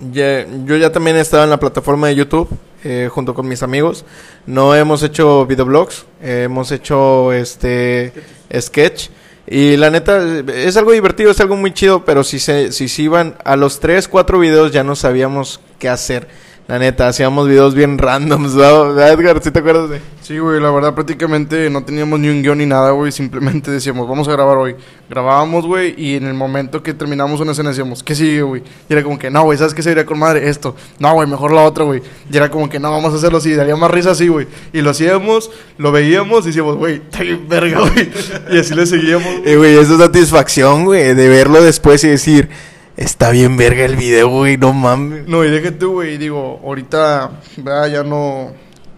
[0.00, 2.48] yo ya también he estado en la plataforma de YouTube
[2.82, 4.04] eh, junto con mis amigos.
[4.46, 8.12] No hemos hecho videoblogs, eh, hemos hecho este
[8.52, 9.10] sketch.
[9.50, 10.22] Y la neta,
[10.54, 13.80] es algo divertido, es algo muy chido, pero si se, si se iban a los
[13.80, 16.28] 3, 4 videos ya no sabíamos qué hacer.
[16.68, 19.42] La neta, hacíamos videos bien randoms, ¿verdad, Edgar?
[19.42, 20.02] ¿Sí te acuerdas de...?
[20.20, 23.10] Sí, güey, la verdad prácticamente no teníamos ni un guion ni nada, güey.
[23.10, 24.76] Simplemente decíamos, vamos a grabar hoy.
[25.08, 28.62] Grabábamos, güey, y en el momento que terminamos una escena decíamos, ¿qué sigue, güey?
[28.86, 30.46] Y era como que, no, güey, ¿sabes qué sería con madre?
[30.46, 30.76] Esto.
[30.98, 32.02] No, güey, mejor la otra, güey.
[32.30, 33.54] Y era como que, no, vamos a hacerlo así.
[33.54, 34.46] Daría más risa así, güey.
[34.74, 38.10] Y lo hacíamos, lo veíamos y decíamos, güey, está bien verga, güey.
[38.50, 39.26] Y así le seguíamos.
[39.46, 42.50] Eh, güey, esa satisfacción, güey, de verlo después y decir...
[42.98, 45.28] Está bien verga el video, güey, no mames.
[45.28, 48.50] No, y déjate, güey, digo, ahorita, vea, ya no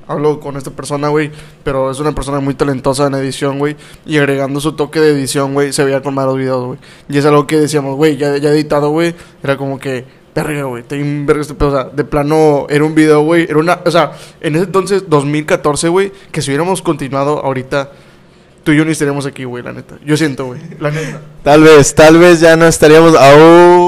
[0.08, 1.30] hablo con esta persona, güey,
[1.62, 5.52] pero es una persona muy talentosa en edición, güey, y agregando su toque de edición,
[5.52, 6.78] güey, se veía con malos videos, güey.
[7.10, 10.82] Y es algo que decíamos, güey, ya, ya editado, güey, era como que, verga, güey,
[10.82, 13.90] te verga este pedo, o sea, de plano, era un video, güey, era una, o
[13.90, 17.90] sea, en ese entonces, 2014, güey, que si hubiéramos continuado ahorita
[18.62, 19.96] tú y yo ni estaríamos aquí, güey, la neta.
[20.04, 21.20] Yo siento, güey, la neta.
[21.42, 23.14] Tal vez, tal vez ya no estaríamos.
[23.18, 23.79] Oh,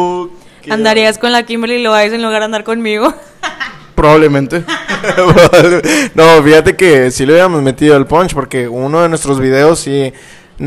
[0.71, 3.13] Andarías con la Kimberly Loaiz en lugar de andar conmigo.
[3.95, 4.65] Probablemente.
[6.15, 10.13] no, fíjate que sí le habíamos metido el punch porque uno de nuestros videos sí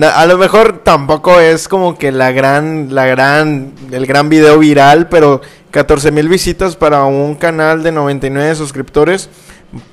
[0.01, 5.07] a lo mejor tampoco es como que la gran la gran el gran video viral,
[5.07, 9.29] pero 14 mil visitas para un canal de 99 suscriptores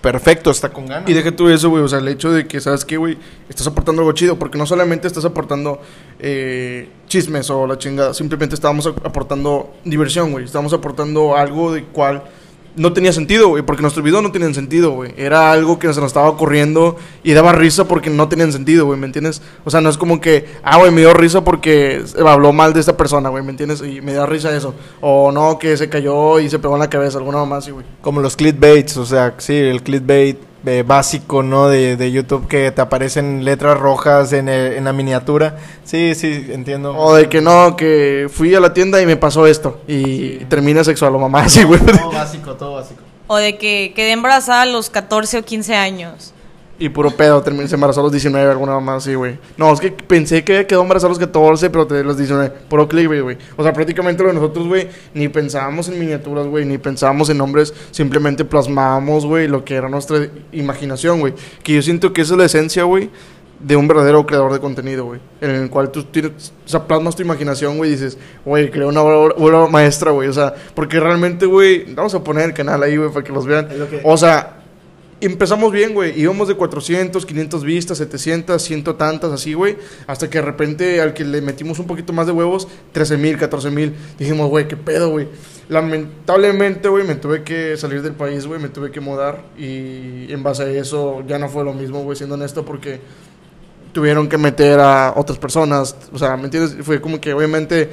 [0.01, 1.09] perfecto, está con ganas.
[1.09, 3.19] Y deje tú eso, güey, o sea, el hecho de que, ¿sabes qué, güey?
[3.49, 5.81] Estás aportando algo chido, porque no solamente estás aportando
[6.19, 12.25] eh, chismes o la chingada, simplemente estábamos aportando diversión, güey, estábamos aportando algo de cual
[12.77, 15.13] no tenía sentido, güey, porque nuestros videos no tenían sentido, güey.
[15.17, 18.99] Era algo que se nos estaba ocurriendo y daba risa porque no tenían sentido, güey,
[18.99, 19.43] ¿me entiendes?
[19.65, 22.81] O sea, no es como que, ah, güey, me dio risa porque habló mal de
[22.81, 23.83] esta persona, güey, ¿me entiendes?
[23.83, 24.75] Y me da risa eso.
[25.01, 27.85] O no, que se cayó y se pegó en la cabeza, alguna más, güey.
[28.01, 31.69] Como los clickbaits, o sea, sí, el clickbait eh, básico, ¿no?
[31.69, 35.57] De, de, YouTube que te aparecen letras rojas en, en, la miniatura.
[35.85, 36.97] Sí, sí, entiendo.
[36.97, 39.81] O de que no, que fui a la tienda y me pasó esto.
[39.89, 41.81] Y termina sexual o mamá, sí, güey.
[41.81, 43.01] Todo básico, todo básico.
[43.27, 46.33] O de que quedé embarazada a los 14 o 15 años.
[46.83, 49.39] Y puro pedo, terminé, se embarazó a los 19, alguna más así, güey.
[49.57, 52.51] No, es que pensé que quedó embarazado a los 14, pero te los 19.
[52.69, 53.39] Puro clickbait, güey.
[53.57, 57.39] O sea, prácticamente lo de nosotros, güey, ni pensábamos en miniaturas, güey, ni pensábamos en
[57.39, 57.73] nombres.
[57.93, 61.35] Simplemente plasmábamos, güey, lo que era nuestra imaginación, güey.
[61.63, 63.11] Que yo siento que esa es la esencia, güey,
[63.61, 65.21] de un verdadero creador de contenido, güey.
[65.41, 68.89] En el cual tú tienes, o sea, plasmas tu imaginación, güey, y dices, güey, creo
[68.89, 70.29] una obra, obra maestra, güey.
[70.29, 73.47] O sea, porque realmente, güey, vamos a poner el canal ahí, güey, para que los
[73.47, 73.69] vean.
[73.69, 74.57] Que- O sea,
[75.27, 76.19] empezamos bien, güey.
[76.21, 79.77] Íbamos de 400, 500 vistas, 700, ciento tantas, así, güey.
[80.07, 83.39] Hasta que de repente al que le metimos un poquito más de huevos, 13 mil,
[83.39, 83.95] 14 mil.
[84.19, 85.29] Dijimos, güey, qué pedo, güey.
[85.69, 88.61] Lamentablemente, güey, me tuve que salir del país, güey.
[88.61, 89.45] Me tuve que mudar.
[89.59, 93.01] Y en base a eso ya no fue lo mismo, güey, siendo honesto, porque
[93.93, 95.97] tuvieron que meter a otras personas.
[96.13, 96.77] O sea, ¿me entiendes?
[96.83, 97.91] Fue como que obviamente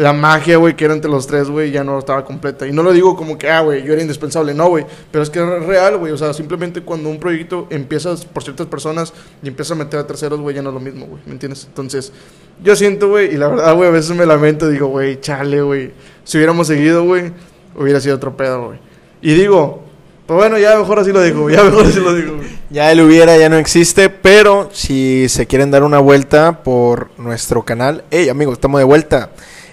[0.00, 2.66] la magia, güey, que era entre los tres, güey, ya no estaba completa.
[2.66, 4.86] Y no lo digo como que, ah, güey, yo era indispensable, no, güey.
[5.10, 6.10] Pero es que es real, güey.
[6.12, 10.06] O sea, simplemente cuando un proyecto empiezas por ciertas personas y empiezas a meter a
[10.06, 11.22] terceros, güey, ya no es lo mismo, güey.
[11.26, 11.66] ¿Me entiendes?
[11.66, 12.12] Entonces,
[12.64, 15.92] yo siento, güey, y la verdad, güey, a veces me lamento, digo, güey, chale, güey.
[16.24, 17.32] Si hubiéramos seguido, güey,
[17.76, 18.78] hubiera sido otro pedo, güey.
[19.20, 19.82] Y digo,
[20.26, 22.48] pues bueno, ya mejor así lo digo, ya mejor así lo digo, güey.
[22.70, 27.66] Ya el hubiera ya no existe, pero si se quieren dar una vuelta por nuestro
[27.66, 29.30] canal, hey amigos, estamos de vuelta.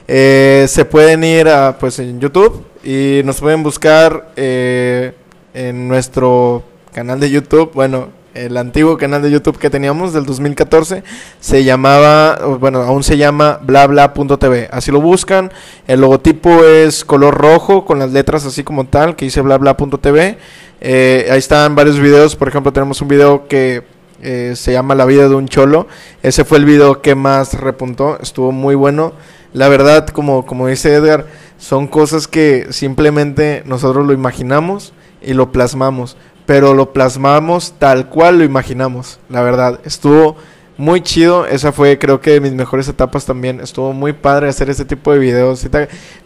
[0.07, 5.13] Eh, se pueden ir a, pues en YouTube y nos pueden buscar eh,
[5.53, 7.71] en nuestro canal de YouTube.
[7.73, 11.03] Bueno, el antiguo canal de YouTube que teníamos del 2014
[11.39, 14.69] se llamaba, bueno, aún se llama blabla.tv.
[14.71, 15.51] Así lo buscan.
[15.87, 20.37] El logotipo es color rojo con las letras así como tal que dice blabla.tv.
[20.79, 22.35] Eh, ahí están varios videos.
[22.35, 23.83] Por ejemplo, tenemos un video que
[24.21, 25.87] eh, se llama La vida de un cholo.
[26.23, 28.19] Ese fue el video que más repuntó.
[28.21, 29.13] Estuvo muy bueno.
[29.53, 31.25] La verdad, como, como dice Edgar,
[31.57, 36.17] son cosas que simplemente nosotros lo imaginamos y lo plasmamos.
[36.45, 39.19] Pero lo plasmamos tal cual lo imaginamos.
[39.29, 40.37] La verdad, estuvo
[40.77, 41.45] muy chido.
[41.45, 43.59] Esa fue, creo que, de mis mejores etapas también.
[43.59, 45.67] Estuvo muy padre hacer este tipo de videos.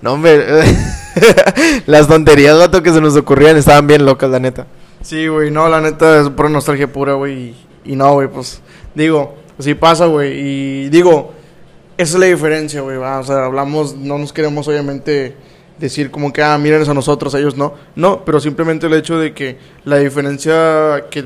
[0.01, 0.45] No, hombre.
[1.87, 4.67] Las tonterías, gato, que se nos ocurrían estaban bien locas, la neta.
[5.01, 7.33] Sí, güey, no, la neta es por nostalgia pura, güey.
[7.33, 7.55] Y,
[7.85, 8.61] y no, güey, pues,
[8.93, 10.39] digo, así pasa, güey.
[10.39, 11.33] Y digo,
[12.01, 12.97] esa es la diferencia, güey.
[12.97, 15.35] O sea, hablamos, no nos queremos, obviamente,
[15.79, 17.73] decir como que, ah, miren a nosotros, a ellos no.
[17.95, 21.25] No, pero simplemente el hecho de que la diferencia que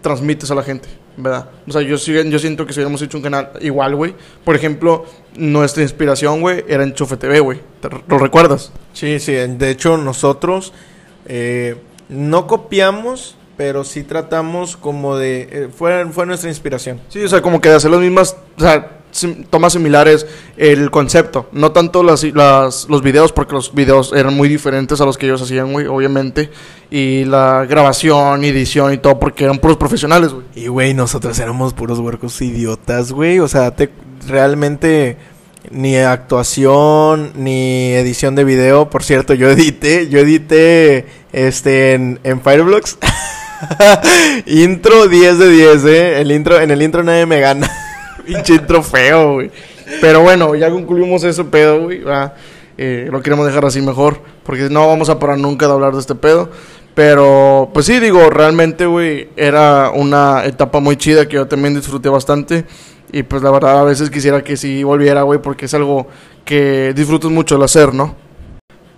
[0.00, 1.48] transmites a la gente, ¿verdad?
[1.66, 4.14] O sea, yo, yo siento que si hubiéramos hecho un canal igual, güey.
[4.44, 5.04] Por ejemplo,
[5.36, 7.60] nuestra inspiración, güey, era en Chofe TV, güey.
[7.80, 8.72] ¿Te- ¿Lo recuerdas?
[8.92, 9.32] Sí, sí.
[9.32, 10.72] De hecho, nosotros
[11.26, 11.76] eh,
[12.08, 15.48] no copiamos, pero sí tratamos como de...
[15.50, 17.00] eh, fue, fue nuestra inspiración.
[17.08, 18.97] Sí, o sea, como que de hacer las mismas, o sea,
[19.50, 25.00] tomas similares el concepto, no tanto las, los videos, porque los videos eran muy diferentes
[25.00, 26.50] a los que ellos hacían, güey, obviamente,
[26.90, 30.46] y la grabación, edición y todo, porque eran puros profesionales, güey.
[30.54, 33.40] Y, güey, nosotros éramos puros huercos idiotas, güey.
[33.40, 33.90] O sea, te,
[34.26, 35.16] realmente
[35.70, 38.90] ni actuación, ni edición de video.
[38.90, 42.98] Por cierto, yo edité, yo edité este en, en Fireblocks.
[44.46, 46.20] intro 10 de 10, eh.
[46.20, 47.70] El intro, en el intro nadie me gana.
[48.28, 49.50] Pinche intro feo, güey.
[50.02, 52.02] Pero bueno, ya concluimos ese pedo, güey.
[52.76, 56.00] Eh, lo queremos dejar así mejor, porque no vamos a parar nunca de hablar de
[56.00, 56.50] este pedo.
[56.94, 62.10] Pero, pues sí, digo, realmente, güey, era una etapa muy chida que yo también disfruté
[62.10, 62.66] bastante.
[63.10, 66.06] Y pues la verdad, a veces quisiera que sí volviera, güey, porque es algo
[66.44, 68.14] que disfrutas mucho el hacer, ¿no?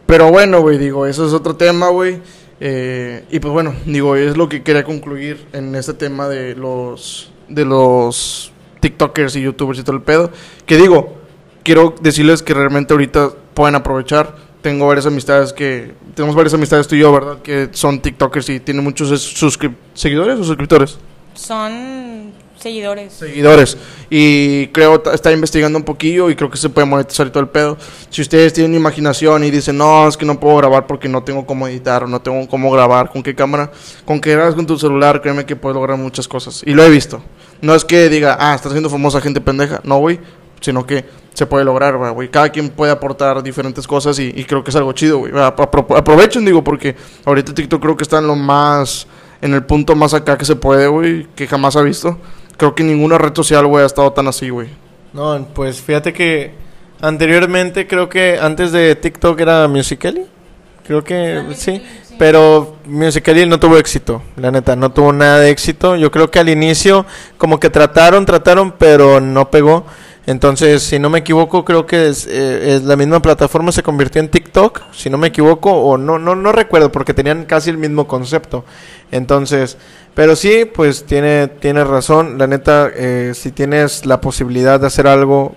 [0.06, 2.20] Pero bueno, güey, digo, eso es otro tema, güey.
[2.58, 7.32] Eh, y pues bueno, digo, es lo que quería concluir en este tema de los
[7.48, 8.49] de los
[8.80, 10.30] TikTokers y YouTubers y todo el pedo.
[10.66, 11.16] Que digo,
[11.62, 14.34] quiero decirles que realmente ahorita pueden aprovechar.
[14.62, 17.38] Tengo varias amistades que tenemos varias amistades tú y yo, ¿verdad?
[17.42, 19.08] Que son TikTokers y tienen muchos
[19.94, 20.98] seguidores o suscriptores
[21.34, 23.14] Son seguidores.
[23.14, 23.78] seguidores.
[24.10, 27.48] Y creo, está investigando un poquillo y creo que se puede monetizar y todo el
[27.48, 27.78] pedo.
[28.10, 31.46] Si ustedes tienen imaginación y dicen, no, es que no puedo grabar porque no tengo
[31.46, 33.70] cómo editar o no tengo cómo grabar, con qué cámara,
[34.04, 36.62] con que grabas con tu celular, créeme que puedes lograr muchas cosas.
[36.66, 37.22] Y lo he visto.
[37.62, 39.80] No es que diga, ah, estás haciendo famosa gente pendeja.
[39.84, 40.18] No, güey.
[40.60, 42.28] Sino que se puede lograr, güey.
[42.30, 45.32] Cada quien puede aportar diferentes cosas y, y creo que es algo chido, güey.
[45.32, 46.94] Apro- Aprovechen, digo, porque
[47.24, 49.06] ahorita TikTok creo que está en lo más,
[49.40, 52.18] en el punto más acá que se puede, güey, que jamás ha visto.
[52.58, 54.68] Creo que ninguna red social, güey, ha estado tan así, güey.
[55.14, 56.52] No, pues fíjate que
[57.00, 60.26] anteriormente creo que antes de TikTok era Musical.ly.
[60.86, 61.82] Creo que sí.
[62.20, 65.96] Pero Musical.ly no tuvo éxito, la neta, no tuvo nada de éxito.
[65.96, 67.06] Yo creo que al inicio
[67.38, 69.86] como que trataron, trataron, pero no pegó.
[70.26, 74.28] Entonces, si no me equivoco, creo que eh, es la misma plataforma se convirtió en
[74.28, 78.06] TikTok, si no me equivoco, o no, no, no recuerdo, porque tenían casi el mismo
[78.06, 78.66] concepto.
[79.10, 79.78] Entonces,
[80.14, 82.36] pero sí, pues tiene, tiene razón.
[82.36, 85.54] La neta, eh, si tienes la posibilidad de hacer algo,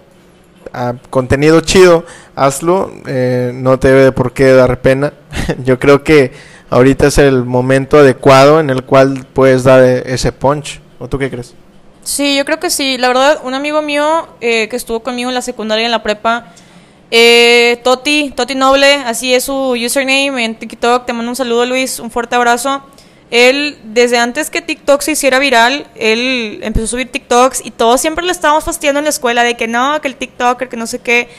[0.72, 2.06] ah, contenido chido,
[2.38, 2.90] hazlo.
[3.06, 5.12] Eh, no te debe por qué dar pena.
[5.66, 10.32] Yo creo que ahorita es el momento adecuado en el cual puedes dar eh, ese
[10.32, 10.82] punch.
[11.00, 11.54] ¿O tú qué crees?
[12.04, 12.98] Sí, yo creo que sí.
[12.98, 16.04] La verdad, un amigo mío eh, que estuvo conmigo en la secundaria y en la
[16.04, 16.48] prepa,
[17.12, 21.06] eh, Toti, Toti Noble, así es su username en TikTok.
[21.06, 22.84] Te mando un saludo, Luis, un fuerte abrazo.
[23.30, 28.02] Él, desde antes que TikTok se hiciera viral, él empezó a subir TikToks y todos
[28.02, 30.88] siempre le estábamos fastidiando en la escuela de que no, que el TikToker, que no
[30.88, 31.30] sé qué.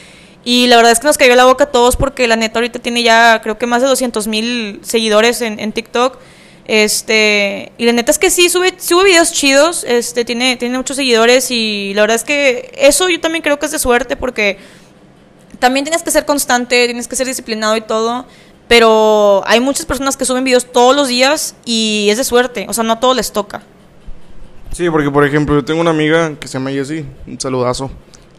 [0.45, 2.79] Y la verdad es que nos cayó la boca a todos porque la neta ahorita
[2.79, 6.19] tiene ya creo que más de 200 mil seguidores en, en TikTok.
[6.67, 10.97] Este, y la neta es que sí, sube, sube videos chidos, este, tiene, tiene muchos
[10.97, 14.59] seguidores y la verdad es que eso yo también creo que es de suerte porque
[15.59, 18.25] también tienes que ser constante, tienes que ser disciplinado y todo,
[18.67, 22.73] pero hay muchas personas que suben videos todos los días y es de suerte, o
[22.73, 23.63] sea, no a todos les toca.
[24.73, 27.91] Sí, porque por ejemplo, yo tengo una amiga que se llama Jessie, un saludazo.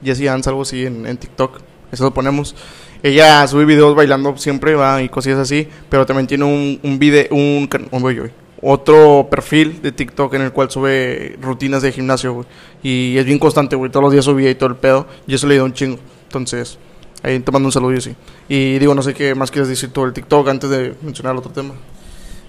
[0.03, 1.61] Jessie Ans, algo así en, en TikTok,
[1.95, 2.55] eso lo ponemos.
[3.03, 7.69] Ella sube videos bailando siempre, va, y cosillas así, pero también tiene un, video, un,
[7.91, 8.31] un-
[8.61, 12.45] otro perfil de TikTok en el cual sube rutinas de gimnasio.
[12.81, 15.45] Y es bien constante, güey, todos los días subía y todo el pedo, y eso
[15.47, 15.99] le dio un chingo.
[16.23, 16.77] Entonces,
[17.21, 18.15] ahí te mando un saludo, Jessie.
[18.49, 21.39] Y digo, no sé qué más quieres decir tú del TikTok antes de mencionar el
[21.39, 21.73] otro tema.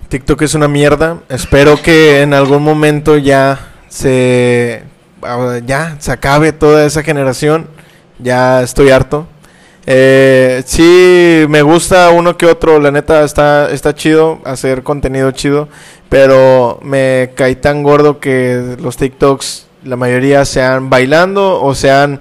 [0.08, 1.20] TikTok es una mierda.
[1.28, 4.84] Espero que en algún momento ya se
[5.22, 7.66] ah, ya se acabe toda esa generación.
[8.18, 9.26] Ya estoy harto.
[9.86, 12.80] Eh, sí, me gusta uno que otro.
[12.80, 15.68] La neta está está chido hacer contenido chido,
[16.08, 22.20] pero me caí tan gordo que los TikToks la mayoría sean bailando o sean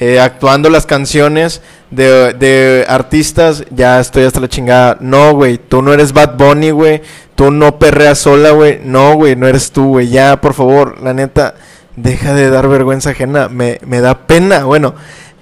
[0.00, 4.96] eh, actuando las canciones de, de artistas, ya estoy hasta la chingada.
[5.00, 7.02] No, güey, tú no eres Bad Bunny, güey.
[7.36, 8.80] Tú no perreas sola, güey.
[8.82, 10.08] No, güey, no eres tú, güey.
[10.08, 11.54] Ya, por favor, la neta,
[11.96, 13.48] deja de dar vergüenza ajena.
[13.48, 14.94] Me, me da pena, bueno,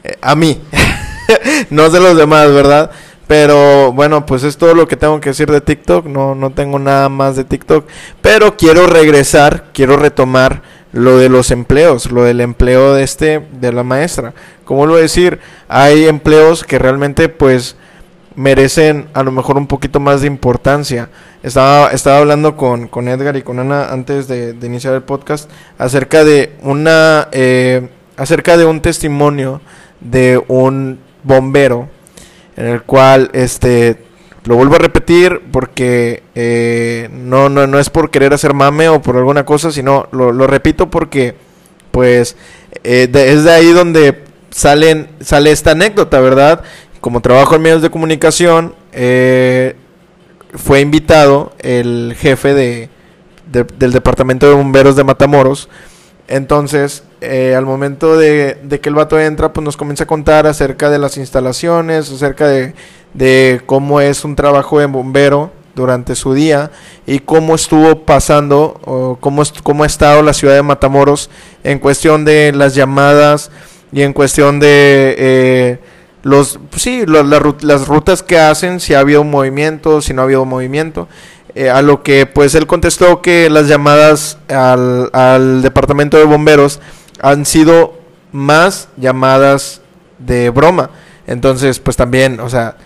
[0.05, 0.61] eh, a mí.
[1.71, 2.91] no sé los demás, ¿verdad?
[3.27, 6.07] Pero bueno, pues es todo lo que tengo que decir de TikTok.
[6.07, 7.87] No, no tengo nada más de TikTok.
[8.21, 13.73] Pero quiero regresar, quiero retomar lo de los empleos, lo del empleo de este, de
[13.73, 14.35] la maestra.
[14.65, 17.77] Como lo decir, hay empleos que realmente pues
[18.35, 21.09] merecen a lo mejor un poquito más de importancia.
[21.43, 25.51] Estaba, estaba hablando con, con Edgar y con Ana antes de, de iniciar el podcast
[25.79, 29.61] acerca de una eh, acerca de un testimonio
[30.01, 31.89] de un bombero
[32.57, 33.97] en el cual este
[34.45, 39.01] lo vuelvo a repetir porque eh, no, no, no es por querer hacer mame o
[39.01, 41.35] por alguna cosa, sino lo, repito porque
[41.93, 42.37] pues
[42.83, 46.63] eh, es de ahí donde salen, sale esta anécdota, ¿verdad?
[47.01, 49.77] Como trabajo en medios de comunicación, eh,
[50.55, 52.89] fue invitado el jefe de-
[53.53, 55.69] del departamento de bomberos de Matamoros.
[56.29, 60.91] Entonces, eh, al momento de, que el vato entra, pues nos comienza a contar acerca
[60.91, 62.75] de las instalaciones, acerca de,
[63.15, 66.71] de cómo es un trabajo de bombero durante su día
[67.07, 71.31] y cómo estuvo pasando o cómo, cómo ha estado la ciudad de Matamoros
[71.65, 73.51] en cuestión de las llamadas
[73.93, 75.79] y en cuestión de eh,
[76.23, 80.45] los pues sí las rutas que hacen si ha habido movimiento si no ha habido
[80.45, 81.09] movimiento
[81.55, 86.81] Eh, a lo que pues él contestó que las llamadas al, al departamento de bomberos
[87.21, 87.99] han sido
[88.33, 89.83] más llamadas
[90.19, 90.89] de broma
[91.27, 92.77] entonces pues también o sea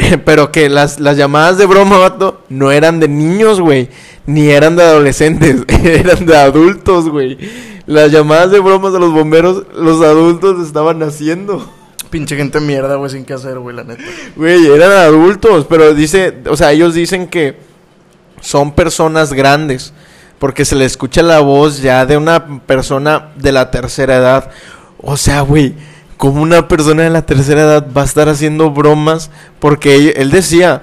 [0.24, 3.88] pero que las, las llamadas de broma, vato, no eran de niños, güey.
[4.26, 7.38] Ni eran de adolescentes, eran de adultos, güey.
[7.86, 11.68] Las llamadas de bromas de los bomberos, los adultos estaban haciendo.
[12.10, 14.02] Pinche gente mierda, güey, sin qué hacer, güey, la neta.
[14.36, 17.56] Güey, eran adultos, pero dice, o sea, ellos dicen que
[18.40, 19.92] son personas grandes,
[20.38, 24.50] porque se le escucha la voz ya de una persona de la tercera edad.
[24.98, 25.74] O sea, güey,
[26.16, 30.82] como una persona de la tercera edad va a estar haciendo bromas, porque él, decía,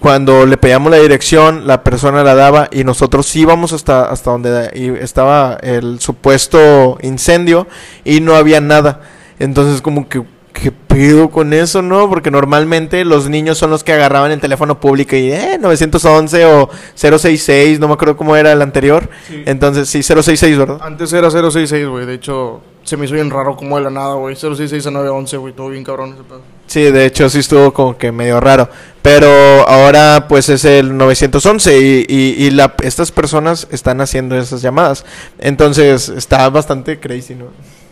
[0.00, 4.98] cuando le pedíamos la dirección, la persona la daba y nosotros íbamos hasta, hasta donde
[5.00, 7.66] estaba el supuesto incendio
[8.04, 9.00] y no había nada.
[9.38, 10.22] Entonces como que,
[10.60, 12.08] ¿qué pedo con eso, no?
[12.08, 16.70] Porque normalmente los niños son los que agarraban el teléfono público y, eh, 911 o
[16.94, 19.08] 066, no me acuerdo cómo era el anterior.
[19.28, 19.42] Sí.
[19.46, 20.78] Entonces, sí, 066, ¿verdad?
[20.80, 22.06] Antes era 066, güey.
[22.06, 24.34] De hecho, se me hizo bien raro como de la nada, güey.
[24.34, 25.52] 066 a 911, güey.
[25.52, 26.40] Todo bien cabrón ese pedo.
[26.66, 28.68] Sí, de hecho sí estuvo como que medio raro.
[29.02, 29.28] Pero
[29.68, 35.04] ahora pues es el 911 y, y, y la, estas personas están haciendo esas llamadas.
[35.38, 37.46] Entonces está bastante crazy, ¿no?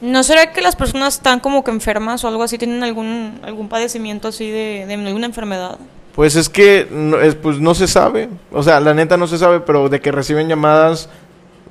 [0.05, 2.59] ¿No será que las personas están como que enfermas o algo así?
[2.59, 5.79] ¿Tienen algún, algún padecimiento así de, de alguna enfermedad?
[6.15, 8.29] Pues es que no, es, pues no se sabe.
[8.53, 11.09] O sea, la neta no se sabe, pero de que reciben llamadas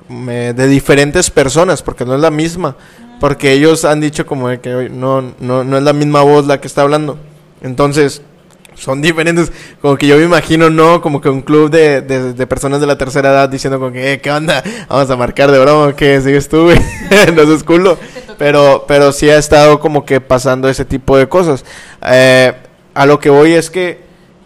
[0.08, 2.76] me- de diferentes personas, porque no es la misma.
[3.20, 6.46] Porque ellos han dicho como de que "Oye, no, no, no es la misma voz
[6.46, 7.16] la que está hablando.
[7.62, 8.20] Entonces,
[8.74, 9.52] son diferentes.
[9.80, 11.00] Como que yo me imagino, ¿no?
[11.00, 14.12] Como que un club de, de, de personas de la tercera edad diciendo como que,
[14.14, 14.62] "Eh, ¿qué onda?
[14.88, 16.20] Vamos a marcar de broma, ¿qué?
[16.20, 16.78] ¿Sigues tú, güey?
[17.34, 17.96] no es culo.
[18.38, 21.64] Pero, pero sí ha estado como que pasando ese tipo de cosas.
[22.06, 22.52] Eh,
[22.94, 24.02] a lo que voy es que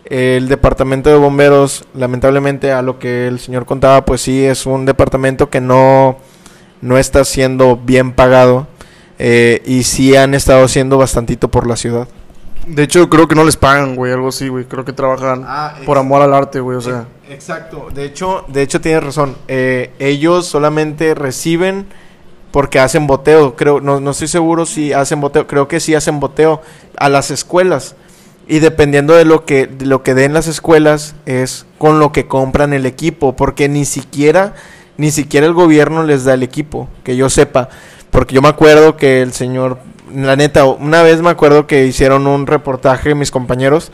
[0.07, 4.87] el departamento de bomberos, lamentablemente a lo que el señor contaba, pues sí, es un
[4.87, 6.17] departamento que no,
[6.81, 8.67] no está siendo bien pagado.
[9.19, 12.07] eh, y sí han estado haciendo bastantito por la ciudad.
[12.67, 14.65] De hecho, creo que no les pagan, güey, algo así, güey.
[14.67, 17.07] Creo que trabajan Ah, por amor al arte, güey, o sea.
[17.29, 17.89] Exacto.
[17.95, 19.37] De hecho, de hecho tienes razón.
[19.49, 21.87] Eh, ellos solamente reciben
[22.51, 23.57] porque hacen boteo.
[23.57, 25.47] Creo, no, no estoy seguro si hacen boteo.
[25.47, 26.63] Creo que sí hacen boteo
[26.97, 27.95] a las escuelas.
[28.47, 32.27] Y dependiendo de lo que, de lo que den las escuelas, es con lo que
[32.27, 33.37] compran el equipo.
[33.37, 34.55] Porque ni siquiera,
[34.97, 37.69] ni siquiera el gobierno les da el equipo, que yo sepa.
[38.11, 39.79] Porque yo me acuerdo que el señor,
[40.15, 43.93] la neta, una vez me acuerdo que hicieron un reportaje mis compañeros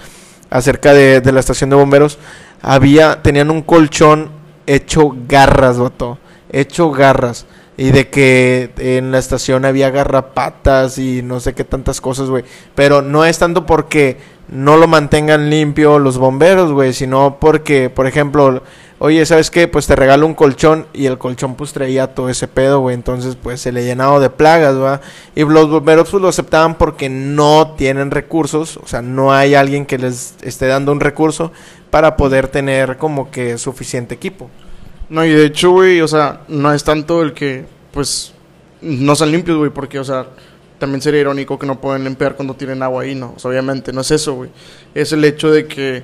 [0.50, 2.18] acerca de, de la estación de bomberos.
[2.62, 4.30] Había, tenían un colchón
[4.66, 6.18] hecho garras, vato.
[6.50, 7.46] Hecho garras.
[7.76, 12.44] Y de que en la estación había garrapatas y no sé qué tantas cosas, güey.
[12.76, 14.18] Pero no es tanto porque
[14.48, 18.62] no lo mantengan limpio los bomberos, güey, sino porque, por ejemplo,
[18.98, 19.68] oye, ¿sabes qué?
[19.68, 22.94] Pues te regalo un colchón y el colchón pues traía todo ese pedo, güey.
[22.94, 25.00] Entonces pues se le llenaba de plagas, ¿va?
[25.34, 29.86] Y los bomberos pues lo aceptaban porque no tienen recursos, o sea, no hay alguien
[29.86, 31.52] que les esté dando un recurso
[31.90, 34.50] para poder tener como que suficiente equipo.
[35.08, 38.32] No, y de hecho, güey, o sea, no es tanto el que, pues,
[38.80, 40.26] no sean limpios, güey, porque, o sea,
[40.78, 43.34] también sería irónico que no pueden limpiar cuando tienen agua ahí, ¿no?
[43.42, 44.50] Obviamente, no es eso, güey.
[44.94, 46.02] Es el hecho de que,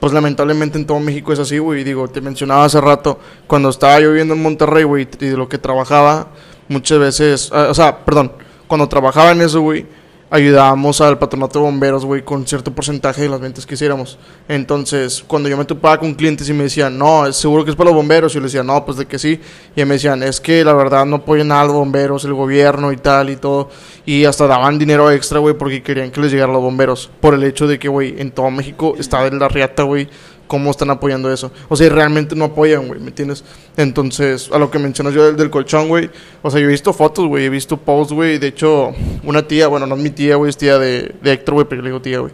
[0.00, 1.84] pues, lamentablemente en todo México es así, güey.
[1.84, 5.48] Digo, te mencionaba hace rato, cuando estaba yo viviendo en Monterrey, güey, y de lo
[5.48, 6.28] que trabajaba,
[6.68, 8.32] muchas veces, ah, o sea, perdón,
[8.66, 9.86] cuando trabajaba en eso, güey,
[10.30, 14.18] ayudábamos al patronato de bomberos, güey, con cierto porcentaje de las ventas que hiciéramos.
[14.48, 17.90] Entonces, cuando yo me topaba con clientes y me decían, no, seguro que es para
[17.90, 19.40] los bomberos, y yo les decía, no, pues de que sí.
[19.74, 22.96] Y me decían, es que la verdad no apoyan a los bomberos, el gobierno y
[22.96, 23.70] tal y todo.
[24.04, 27.10] Y hasta daban dinero extra, güey, porque querían que les llegara a los bomberos.
[27.20, 30.08] Por el hecho de que, güey, en todo México está de la riata, güey.
[30.48, 31.52] ¿Cómo están apoyando eso?
[31.68, 33.44] O sea, realmente no apoyan, güey, ¿me entiendes?
[33.76, 36.10] Entonces, a lo que mencionas yo del, del colchón, güey.
[36.42, 38.38] O sea, yo he visto fotos, güey, he visto posts, güey.
[38.38, 38.92] De hecho,
[39.22, 41.80] una tía, bueno, no es mi tía, güey, es tía de, de Héctor, güey, pero
[41.80, 42.32] yo le digo tía, güey.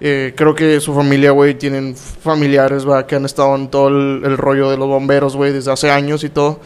[0.00, 4.22] Eh, creo que su familia, güey, tienen familiares, va, que han estado en todo el,
[4.24, 6.60] el rollo de los bomberos, güey, desde hace años y todo.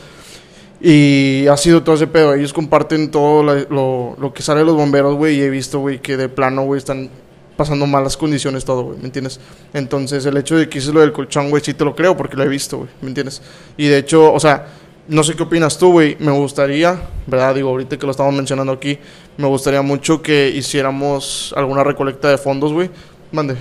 [0.80, 2.34] Y ha sido todo ese pedo.
[2.34, 5.36] Ellos comparten todo la- lo, lo que sale de los bomberos, güey.
[5.38, 7.08] Y he visto, güey, que de plano, güey, están
[7.56, 8.98] pasando malas condiciones todo, güey.
[8.98, 9.40] ¿Me entiendes?
[9.74, 12.36] Entonces, el hecho de que hice lo del colchón, güey, sí te lo creo porque
[12.36, 12.90] lo he visto, güey.
[13.00, 13.42] ¿Me entiendes?
[13.76, 14.66] Y de hecho, o sea,
[15.08, 16.16] no sé qué opinas tú, güey.
[16.18, 17.54] Me gustaría, ¿verdad?
[17.54, 18.98] Digo, ahorita que lo estamos mencionando aquí,
[19.36, 22.90] me gustaría mucho que hiciéramos alguna recolecta de fondos, güey.
[23.30, 23.56] Mande.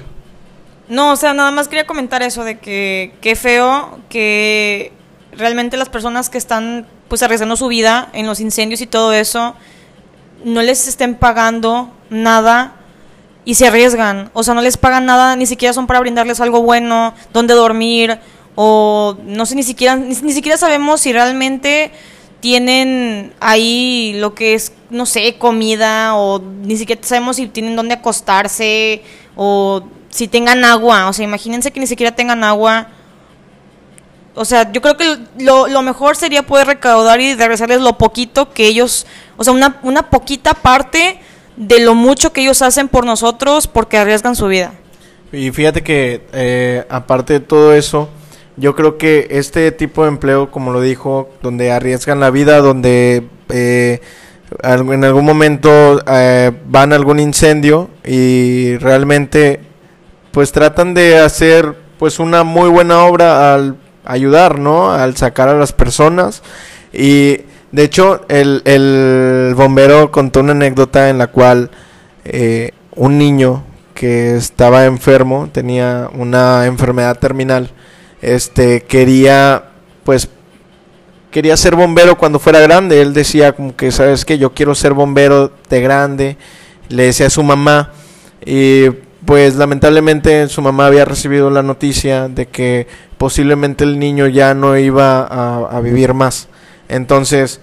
[0.88, 4.92] No, o sea, nada más quería comentar eso de que qué feo que
[5.32, 9.56] realmente las personas que están pues arriesgando su vida en los incendios y todo eso
[10.44, 12.76] no les estén pagando nada
[13.44, 16.62] y se arriesgan, o sea, no les pagan nada, ni siquiera son para brindarles algo
[16.62, 18.20] bueno, donde dormir
[18.56, 21.92] o no sé ni siquiera ni, ni siquiera sabemos si realmente
[22.42, 27.96] tienen ahí lo que es, no sé, comida o ni siquiera sabemos si tienen dónde
[27.96, 29.04] acostarse
[29.36, 32.90] o si tengan agua, o sea, imagínense que ni siquiera tengan agua.
[34.34, 38.52] O sea, yo creo que lo, lo mejor sería poder recaudar y regresarles lo poquito
[38.54, 39.06] que ellos,
[39.38, 41.20] o sea, una, una poquita parte
[41.56, 44.74] de lo mucho que ellos hacen por nosotros porque arriesgan su vida.
[45.32, 48.10] Y fíjate que eh, aparte de todo eso,
[48.58, 53.28] yo creo que este tipo de empleo, como lo dijo, donde arriesgan la vida, donde
[53.50, 54.02] eh,
[54.64, 59.62] en algún momento eh, van a algún incendio y realmente
[60.32, 64.92] pues tratan de hacer pues una muy buena obra al ayudar, ¿no?
[64.92, 66.42] Al sacar a las personas
[66.92, 67.42] y
[67.72, 71.72] de hecho el, el bombero contó una anécdota en la cual
[72.26, 73.64] eh, un niño
[73.94, 77.70] que estaba enfermo, tenía una enfermedad terminal,
[78.22, 79.66] este quería
[80.04, 80.30] pues
[81.32, 83.02] quería ser bombero cuando fuera grande.
[83.02, 84.38] Él decía como que, ¿sabes qué?
[84.38, 86.38] Yo quiero ser bombero de grande.
[86.90, 87.92] Le decía a su mamá.
[88.46, 88.90] Y
[89.26, 94.78] pues lamentablemente su mamá había recibido la noticia de que posiblemente el niño ya no
[94.78, 95.22] iba
[95.66, 96.48] a vivir más.
[96.92, 97.60] Entonces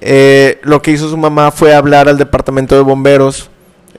[0.00, 3.50] Eh, lo que hizo su mamá fue hablar al departamento de bomberos,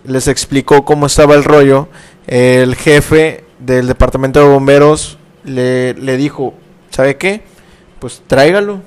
[0.03, 1.87] les explicó cómo estaba el rollo.
[2.27, 6.55] El jefe del departamento de bomberos le, le dijo,
[6.89, 7.43] ¿sabe qué?
[7.99, 8.81] Pues tráigalo.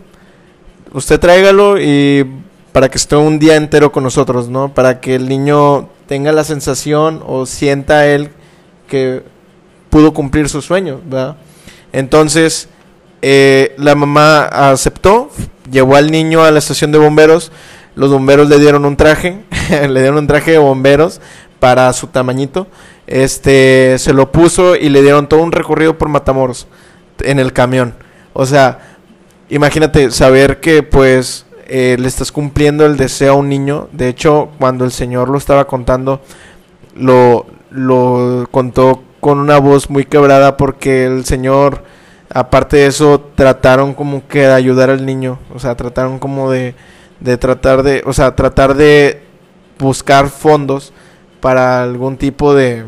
[0.92, 2.26] Usted tráigalo y
[2.72, 4.74] para que esté un día entero con nosotros, ¿no?
[4.74, 8.30] Para que el niño tenga la sensación o sienta él
[8.88, 9.22] que
[9.88, 11.36] pudo cumplir su sueño, ¿verdad?
[11.92, 12.68] Entonces,
[13.28, 15.30] eh, la mamá aceptó,
[15.68, 17.50] llevó al niño a la estación de bomberos,
[17.96, 21.20] los bomberos le dieron un traje, le dieron un traje de bomberos
[21.58, 22.68] para su tamañito,
[23.08, 26.68] este, se lo puso y le dieron todo un recorrido por Matamoros
[27.18, 27.94] en el camión.
[28.32, 28.98] O sea,
[29.48, 33.88] imagínate saber que pues eh, le estás cumpliendo el deseo a un niño.
[33.90, 36.20] De hecho, cuando el Señor lo estaba contando,
[36.94, 41.82] lo, lo contó con una voz muy quebrada porque el Señor,
[42.30, 45.38] aparte de eso, trataron como que de ayudar al niño.
[45.54, 46.74] O sea, trataron como de,
[47.20, 49.22] de tratar de, o sea, tratar de
[49.78, 50.92] buscar fondos
[51.40, 52.84] para algún tipo de,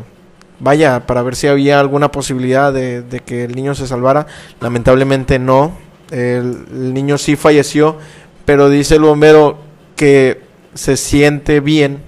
[0.59, 4.27] vaya, para ver si había alguna posibilidad de, que el niño se salvara.
[4.59, 5.77] Lamentablemente no.
[6.11, 7.97] El, el niño sí falleció,
[8.45, 9.59] pero dice el bombero
[9.95, 10.41] que
[10.73, 12.01] se siente bien,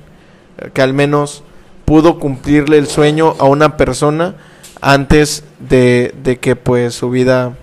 [0.74, 1.44] que al menos
[1.86, 4.36] pudo cumplirle el sueño a una persona
[4.82, 7.56] antes de, que pues su vida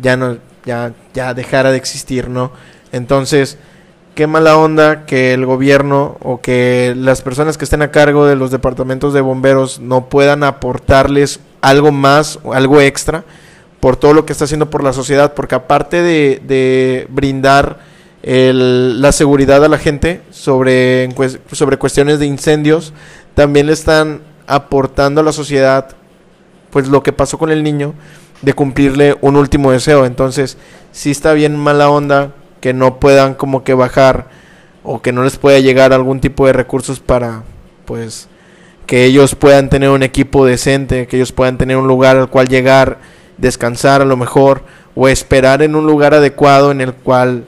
[0.00, 2.52] ya no ya ya dejara de existir, ¿no?
[2.92, 3.58] Entonces,
[4.14, 8.36] qué mala onda que el gobierno o que las personas que estén a cargo de
[8.36, 13.24] los departamentos de bomberos no puedan aportarles algo más algo extra
[13.80, 17.80] por todo lo que está haciendo por la sociedad, porque aparte de, de brindar
[18.22, 21.08] el, la seguridad a la gente sobre,
[21.50, 22.92] sobre cuestiones de incendios,
[23.34, 25.96] también le están aportando a la sociedad
[26.72, 27.94] pues lo que pasó con el niño
[28.40, 30.06] de cumplirle un último deseo.
[30.06, 30.56] Entonces,
[30.90, 34.28] sí está bien mala onda que no puedan como que bajar
[34.82, 37.44] o que no les pueda llegar algún tipo de recursos para
[37.84, 38.28] pues
[38.86, 42.48] que ellos puedan tener un equipo decente, que ellos puedan tener un lugar al cual
[42.48, 42.98] llegar,
[43.38, 44.62] descansar a lo mejor
[44.94, 47.44] o esperar en un lugar adecuado en el cual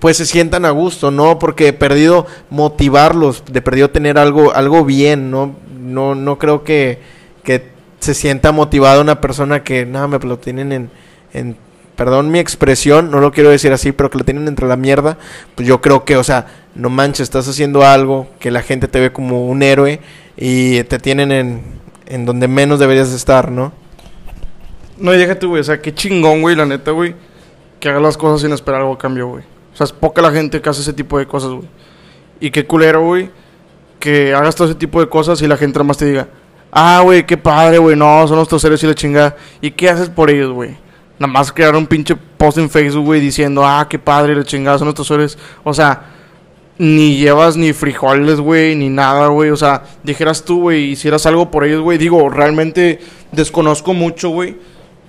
[0.00, 1.38] pues se sientan a gusto, ¿no?
[1.38, 5.56] Porque he perdido motivarlos, de perdido tener algo, algo bien, ¿no?
[5.80, 7.00] No, no creo que,
[7.42, 10.90] que se sienta motivada una persona que nada me lo tienen en,
[11.32, 11.56] en,
[11.96, 15.18] perdón mi expresión, no lo quiero decir así, pero que lo tienen entre la mierda,
[15.54, 19.00] pues yo creo que, o sea, no manches, estás haciendo algo que la gente te
[19.00, 20.00] ve como un héroe
[20.36, 21.62] y te tienen en,
[22.06, 23.72] en donde menos deberías estar, ¿no?
[24.96, 27.14] No, déjate, güey, o sea, qué chingón, güey, la neta, güey,
[27.80, 29.44] que haga las cosas sin esperar algo a cambio, güey.
[29.72, 31.68] O sea, es poca la gente que hace ese tipo de cosas, güey.
[32.40, 33.30] Y qué culero, güey,
[33.98, 36.28] que hagas todo ese tipo de cosas y la gente más te diga,
[36.70, 39.36] ah, güey, qué padre, güey, no, son nuestros seres y la chingada.
[39.60, 40.76] ¿Y qué haces por ellos, güey?
[41.18, 44.78] Nada más crear un pinche post en Facebook, güey, diciendo, ah, qué padre, la chingada,
[44.78, 45.38] son nuestros seres.
[45.64, 46.02] O sea,
[46.78, 49.50] ni llevas ni frijoles, güey, ni nada, güey.
[49.50, 51.98] O sea, dijeras tú, güey, hicieras algo por ellos, güey.
[51.98, 53.00] Digo, realmente
[53.32, 54.56] desconozco mucho, güey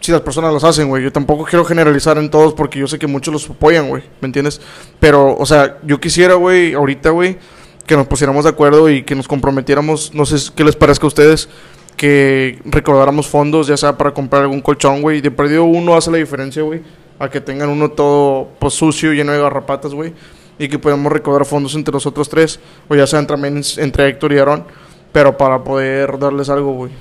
[0.02, 1.04] si las personas las hacen, güey.
[1.04, 4.04] Yo tampoco quiero generalizar en todos porque yo sé que muchos los apoyan, güey.
[4.22, 4.62] ¿Me entiendes?
[5.00, 7.38] Pero, o sea, yo quisiera, güey, ahorita, güey,
[7.90, 11.08] que nos pusiéramos de acuerdo y que nos comprometiéramos, no sé qué les parezca a
[11.08, 11.50] ustedes,
[11.98, 15.22] que recordáramos fondos, ya sea para comprar algún colchón, güey.
[15.22, 16.84] De perdido uno hace la diferencia, güey.
[17.18, 20.14] A que tengan uno todo pues, sucio, lleno de garrapatas, güey.
[20.60, 24.34] Y que podamos recaudar fondos entre los otros tres, o ya sean también entre Héctor
[24.34, 24.66] y Aaron
[25.12, 26.92] pero para poder darles algo, güey.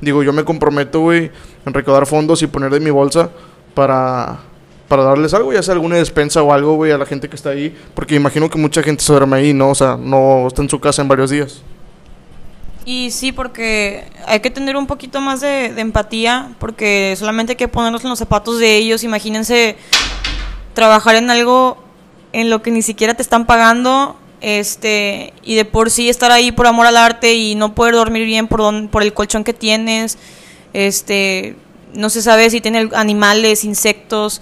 [0.00, 1.30] Digo, yo me comprometo, güey,
[1.64, 3.30] en recaudar fondos y poner de mi bolsa
[3.72, 4.40] para,
[4.88, 7.50] para darles algo, ya sea alguna despensa o algo, güey, a la gente que está
[7.50, 7.76] ahí.
[7.94, 9.70] Porque imagino que mucha gente se duerme ahí, ¿no?
[9.70, 11.62] O sea, no está en su casa en varios días.
[12.84, 17.56] Y sí, porque hay que tener un poquito más de, de empatía, porque solamente hay
[17.56, 19.04] que ponernos en los zapatos de ellos.
[19.04, 19.76] Imagínense
[20.72, 21.76] trabajar en algo
[22.32, 26.52] en lo que ni siquiera te están pagando este y de por sí estar ahí
[26.52, 29.52] por amor al arte y no poder dormir bien por don, por el colchón que
[29.52, 30.18] tienes
[30.72, 31.56] este
[31.94, 34.40] no se sabe si tiene animales insectos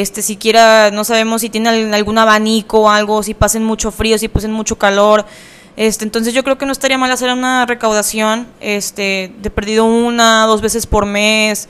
[0.00, 4.28] este siquiera no sabemos si tiene algún abanico o algo si pasen mucho frío si
[4.28, 5.24] pasen mucho calor
[5.76, 10.46] este entonces yo creo que no estaría mal hacer una recaudación este de perdido una
[10.46, 11.68] dos veces por mes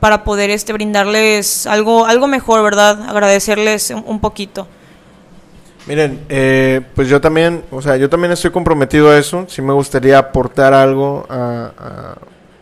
[0.00, 4.66] para poder este brindarles algo algo mejor verdad agradecerles un, poquito
[5.86, 9.46] Miren, eh, pues yo también, o sea, yo también estoy comprometido a eso.
[9.48, 12.14] Sí me gustaría aportar algo a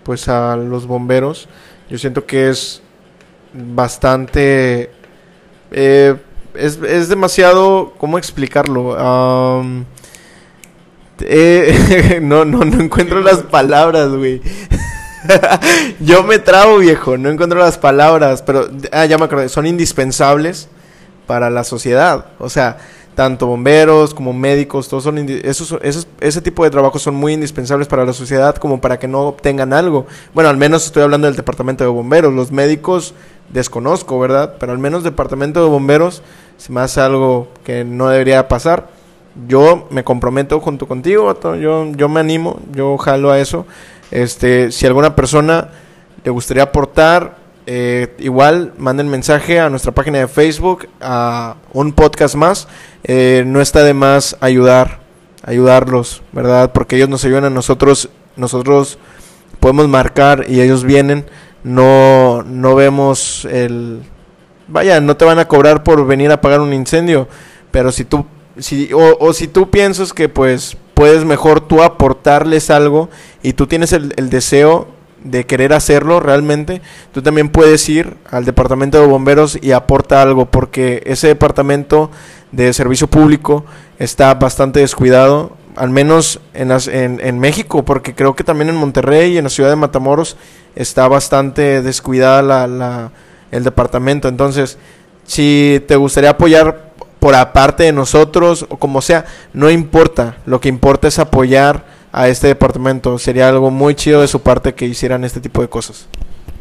[0.06, 1.48] pues a los bomberos.
[1.90, 2.80] Yo siento que es
[3.52, 4.90] bastante,
[5.70, 6.16] eh,
[6.54, 8.96] es, es, demasiado, ¿cómo explicarlo?
[11.20, 14.40] Eh, no, no, no encuentro las palabras, güey.
[16.00, 20.68] yo me trabo, viejo, no encuentro las palabras, pero ah, ya me acordé, son indispensables
[21.26, 22.26] para la sociedad.
[22.38, 22.78] O sea,
[23.14, 27.88] tanto bomberos como médicos, todos son esos, esos, ese tipo de trabajos son muy indispensables
[27.88, 30.06] para la sociedad como para que no obtengan algo.
[30.34, 32.32] Bueno, al menos estoy hablando del departamento de bomberos.
[32.34, 33.14] Los médicos
[33.50, 34.54] desconozco, ¿verdad?
[34.58, 36.22] Pero al menos departamento de bomberos
[36.56, 38.88] se me algo que no debería pasar.
[39.46, 43.66] Yo me comprometo junto contigo, yo, yo me animo, yo jalo a eso.
[44.10, 45.68] Este, si alguna persona
[46.24, 47.36] le gustaría aportar,
[47.66, 52.68] eh, igual manden mensaje a nuestra página de Facebook, a un podcast más.
[53.04, 55.00] Eh, no está de más ayudar,
[55.42, 56.72] ayudarlos, ¿verdad?
[56.72, 58.98] Porque ellos nos ayudan a nosotros, nosotros
[59.60, 61.26] podemos marcar y ellos vienen.
[61.66, 64.00] No, no vemos el...
[64.68, 67.26] Vaya, no te van a cobrar por venir a apagar un incendio,
[67.72, 68.24] pero si tú,
[68.56, 73.10] si, o, o si tú piensas que pues puedes mejor tú aportarles algo
[73.42, 74.86] y tú tienes el, el deseo
[75.24, 80.46] de querer hacerlo realmente, tú también puedes ir al departamento de bomberos y aporta algo,
[80.46, 82.12] porque ese departamento
[82.52, 83.64] de servicio público
[83.98, 89.34] está bastante descuidado, al menos en, en, en, México, porque creo que también en Monterrey
[89.34, 90.36] y en la ciudad de Matamoros
[90.74, 93.12] está bastante descuidada la, la,
[93.50, 94.28] el departamento.
[94.28, 94.78] Entonces,
[95.24, 100.68] si te gustaría apoyar por aparte de nosotros o como sea, no importa, lo que
[100.68, 103.18] importa es apoyar a este departamento.
[103.18, 106.08] Sería algo muy chido de su parte que hicieran este tipo de cosas.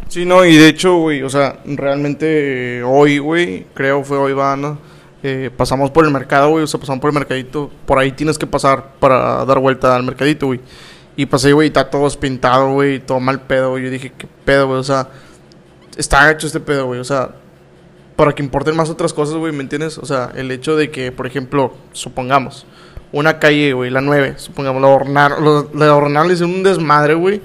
[0.09, 4.55] Sí, no, y de hecho, güey, o sea, realmente hoy, güey, creo fue hoy, va,
[4.55, 4.77] ¿no?
[5.27, 7.71] Eh, pasamos por el mercado, güey, o sea, pasamos por el mercadito.
[7.87, 10.59] Por ahí tienes que pasar para dar vuelta al mercadito, güey.
[11.15, 13.85] Y pasé, güey, está todo pintado, güey, todo mal pedo, güey.
[13.85, 14.79] Yo dije, ¿qué pedo, güey?
[14.79, 15.07] O sea,
[15.97, 16.99] está hecho este pedo, güey.
[16.99, 17.31] O sea,
[18.15, 19.97] para que importen más otras cosas, güey, ¿me entiendes?
[19.97, 22.67] O sea, el hecho de que, por ejemplo, supongamos,
[23.11, 27.41] una calle, güey, la 9, supongamos, la adornaron, la adornaron, le un desmadre, güey.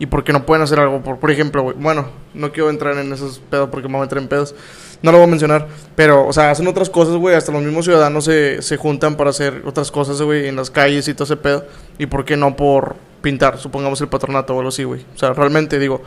[0.00, 1.00] ¿Y por qué no pueden hacer algo?
[1.02, 4.04] Por, por ejemplo, güey, bueno, no quiero entrar en esos pedos porque me voy a
[4.06, 4.56] entrar en pedos.
[5.02, 7.34] No lo voy a mencionar, pero, o sea, hacen otras cosas, güey.
[7.34, 11.08] Hasta los mismos ciudadanos se, se juntan para hacer otras cosas, güey, en las calles
[11.08, 11.64] y todo ese pedo.
[11.98, 15.04] ¿Y por qué no por pintar, supongamos el patronato o algo así, güey?
[15.14, 16.02] O sea, realmente digo,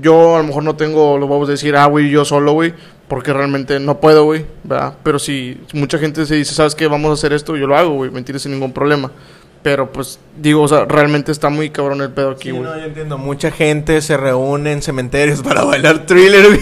[0.00, 2.74] yo a lo mejor no tengo los huevos de decir, ah, güey, yo solo, güey,
[3.08, 4.94] porque realmente no puedo, güey, ¿verdad?
[5.02, 6.86] Pero si mucha gente se dice, ¿sabes qué?
[6.86, 9.10] Vamos a hacer esto, yo lo hago, güey, mentira sin ningún problema.
[9.62, 12.64] Pero pues digo, o sea, realmente está muy cabrón el pedo aquí, güey.
[12.64, 13.16] Sí, no, yo entiendo.
[13.16, 16.60] Mucha gente se reúne en cementerios para bailar thriller, güey.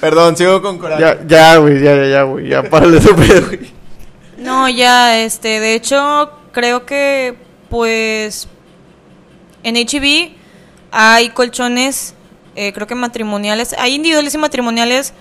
[0.00, 1.02] Perdón, sigo con coraje.
[1.02, 2.48] Ya, ya, güey, ya, ya, ya, güey.
[2.48, 3.72] Ya, párale ese pedo, güey.
[4.38, 7.36] No, ya, este, de hecho, creo que,
[7.68, 8.48] pues,
[9.62, 10.32] en HB
[10.90, 12.14] hay colchones,
[12.54, 15.12] eh, creo que matrimoniales, hay individuales y matrimoniales,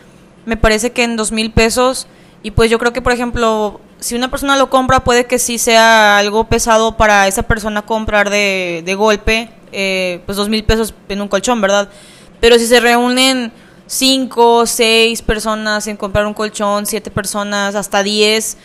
[0.46, 2.08] me parece que en dos mil pesos,
[2.44, 5.58] y pues yo creo que, por ejemplo, si una persona lo compra, puede que sí
[5.58, 10.94] sea algo pesado para esa persona comprar de, de golpe, eh, pues dos mil pesos
[11.10, 11.90] en un colchón, ¿verdad?
[12.40, 13.52] Pero si se reúnen
[13.88, 18.58] cinco, seis personas en comprar un colchón, siete personas, hasta diez,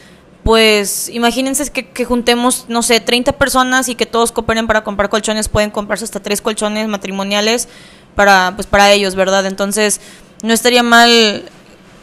[0.44, 5.08] pues imagínense que, que, juntemos, no sé, 30 personas y que todos cooperen para comprar
[5.08, 7.68] colchones, pueden comprarse hasta tres colchones matrimoniales
[8.16, 9.46] para, pues, para ellos, ¿verdad?
[9.46, 10.00] Entonces,
[10.42, 11.44] no estaría mal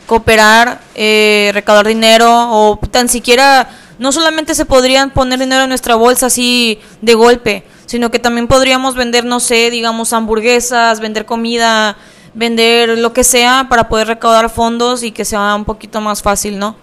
[0.08, 5.96] cooperar, eh, recaudar dinero o tan siquiera, no solamente se podrían poner dinero en nuestra
[5.96, 11.98] bolsa así de golpe, sino que también podríamos vender, no sé, digamos hamburguesas, vender comida,
[12.34, 16.60] vender lo que sea para poder recaudar fondos y que sea un poquito más fácil,
[16.60, 16.76] ¿no?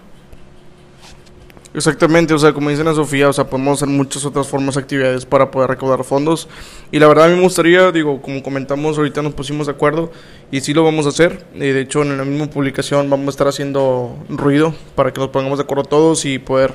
[1.77, 4.81] Exactamente, o sea, como dice Ana Sofía, o sea, podemos hacer muchas otras formas de
[4.81, 6.47] actividades para poder recaudar fondos.
[6.91, 10.11] Y la verdad a mí me gustaría, digo, como comentamos, ahorita nos pusimos de acuerdo
[10.49, 11.45] y sí lo vamos a hacer.
[11.53, 15.29] Y de hecho, en la misma publicación vamos a estar haciendo ruido para que nos
[15.29, 16.73] pongamos de acuerdo todos y poder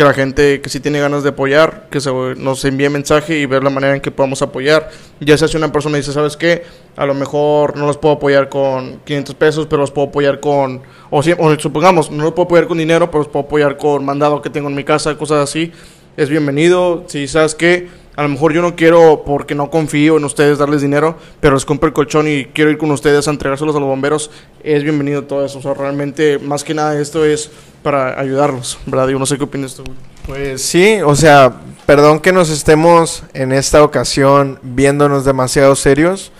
[0.00, 3.44] que la gente que sí tiene ganas de apoyar, que se, nos envíe mensaje y
[3.44, 4.88] ver la manera en que podamos apoyar.
[5.20, 6.62] Ya sea si una persona dice, ¿sabes qué?
[6.96, 10.80] A lo mejor no los puedo apoyar con 500 pesos, pero los puedo apoyar con,
[11.10, 14.02] o, si, o supongamos, no los puedo apoyar con dinero, pero los puedo apoyar con
[14.02, 15.70] mandado que tengo en mi casa, cosas así.
[16.16, 17.04] Es bienvenido.
[17.06, 17.90] Si sabes qué,
[18.20, 21.64] a lo mejor yo no quiero, porque no confío en ustedes, darles dinero, pero les
[21.64, 24.30] compro el colchón y quiero ir con ustedes a entregárselos a los bomberos,
[24.62, 25.58] es bienvenido todo eso.
[25.58, 27.50] O sea, realmente, más que nada, esto es
[27.82, 29.08] para ayudarlos, ¿verdad?
[29.08, 29.84] Yo no sé qué opinas tú.
[30.26, 36.30] Pues sí, o sea, perdón que nos estemos en esta ocasión viéndonos demasiado serios,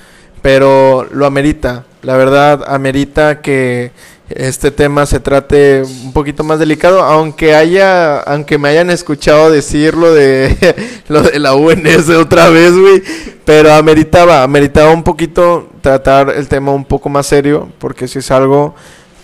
[0.43, 1.87] pero lo amerita.
[2.03, 3.93] La verdad, amerita que
[4.31, 10.14] este tema se trate un poquito más delicado, aunque haya, aunque me hayan escuchado decirlo
[10.14, 10.57] de
[11.09, 13.03] lo de la UNS otra vez, güey,
[13.45, 18.31] pero ameritaba, ameritaba un poquito tratar el tema un poco más serio, porque si es
[18.31, 18.74] algo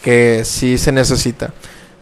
[0.02, 1.52] que sí se necesita.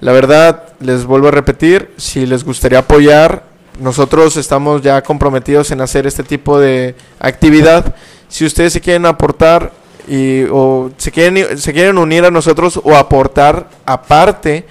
[0.01, 3.45] La verdad, les vuelvo a repetir, si les gustaría apoyar,
[3.81, 7.95] nosotros estamos ya comprometidos en hacer este tipo de actividad.
[8.29, 9.73] Si ustedes se quieren aportar,
[10.09, 14.67] y, o se quieren, se quieren unir a nosotros o aportar aparte,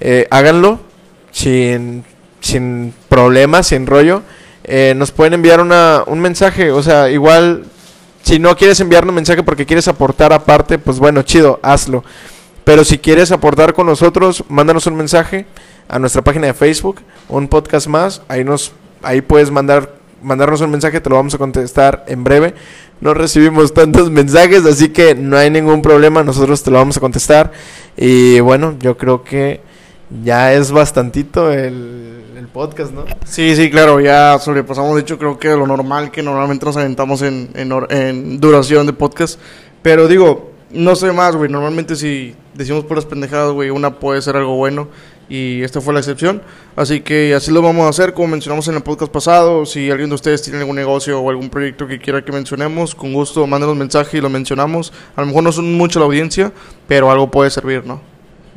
[0.00, 0.80] eh, háganlo
[1.30, 2.04] sin,
[2.40, 4.22] sin problemas, sin rollo.
[4.64, 7.64] Eh, nos pueden enviar una, un mensaje, o sea, igual
[8.22, 12.04] si no quieres enviar un mensaje porque quieres aportar aparte, pues bueno, chido, hazlo.
[12.64, 15.46] Pero si quieres aportar con nosotros, mándanos un mensaje
[15.88, 18.72] a nuestra página de Facebook, un podcast más, ahí nos
[19.02, 22.54] ahí puedes mandar mandarnos un mensaje, te lo vamos a contestar en breve.
[23.00, 27.00] No recibimos tantos mensajes, así que no hay ningún problema, nosotros te lo vamos a
[27.00, 27.52] contestar.
[27.96, 29.60] Y bueno, yo creo que
[30.22, 33.04] ya es bastantito el, el podcast, ¿no?
[33.24, 37.22] Sí, sí, claro, ya sobrepasamos, de hecho, creo que lo normal que normalmente nos aventamos
[37.22, 39.40] en, en, en duración de podcast.
[39.82, 41.50] Pero digo, no sé más, güey.
[41.50, 44.88] Normalmente si decimos puras pendejadas, güey, una puede ser algo bueno
[45.30, 46.42] y esta fue la excepción.
[46.76, 49.64] Así que así lo vamos a hacer, como mencionamos en el podcast pasado.
[49.64, 53.14] Si alguien de ustedes tiene algún negocio o algún proyecto que quiera que mencionemos, con
[53.14, 54.92] gusto mándenos mensaje y lo mencionamos.
[55.14, 56.52] A lo mejor no son mucho la audiencia,
[56.88, 58.02] pero algo puede servir, ¿no?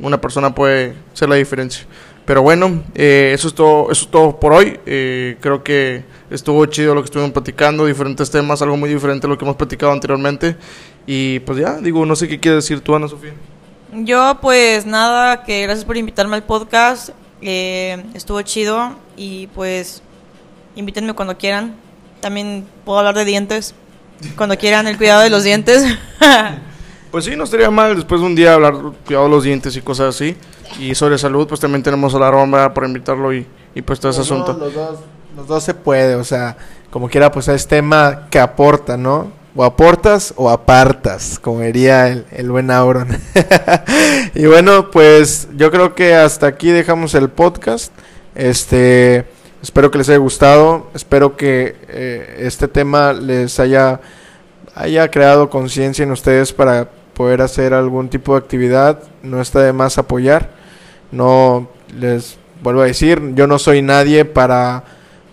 [0.00, 1.86] Una persona puede ser la diferencia.
[2.24, 4.80] Pero bueno, eh, eso, es todo, eso es todo por hoy.
[4.86, 9.30] Eh, creo que estuvo chido lo que estuvimos platicando, diferentes temas, algo muy diferente a
[9.30, 10.56] lo que hemos platicado anteriormente.
[11.06, 13.34] Y pues ya, digo, no sé qué quiere decir tú, Ana Sofía.
[13.96, 17.10] Yo pues nada, que gracias por invitarme al podcast.
[17.40, 20.02] Eh, estuvo chido y pues
[20.74, 21.76] invítenme cuando quieran.
[22.20, 23.74] También puedo hablar de dientes.
[24.36, 25.84] Cuando quieran, el cuidado de los dientes.
[27.10, 28.74] pues sí, no estaría mal después de un día hablar
[29.06, 30.36] cuidado de los dientes y cosas así.
[30.80, 34.10] Y sobre salud, pues también tenemos a la Roma para invitarlo y, y pues todo
[34.10, 34.54] ese Los asunto.
[34.54, 34.98] dos, los, dos,
[35.36, 36.56] los dos se puede, o sea,
[36.90, 39.43] como quiera, pues es tema que aporta, ¿no?
[39.56, 43.08] O aportas o apartas, como diría el, el buen Auron.
[44.34, 47.92] y bueno, pues yo creo que hasta aquí dejamos el podcast.
[48.34, 49.24] Este,
[49.62, 54.00] espero que les haya gustado, espero que eh, este tema les haya,
[54.74, 58.98] haya creado conciencia en ustedes para poder hacer algún tipo de actividad.
[59.22, 60.50] No está de más apoyar.
[61.12, 64.84] No les vuelvo a decir, yo no soy nadie para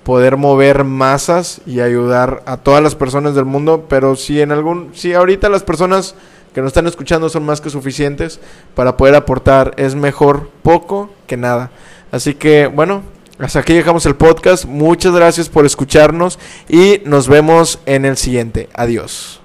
[0.04, 4.92] poder mover masas y ayudar a todas las personas del mundo, pero si en algún
[4.94, 6.16] si ahorita las personas
[6.54, 8.40] que nos están escuchando son más que suficientes
[8.76, 11.72] para poder aportar, es mejor poco que nada.
[12.12, 13.04] Así que bueno,
[13.40, 14.66] hasta aquí dejamos el podcast.
[14.66, 18.70] Muchas gracias por escucharnos y nos vemos en el siguiente.
[18.74, 19.41] Adiós.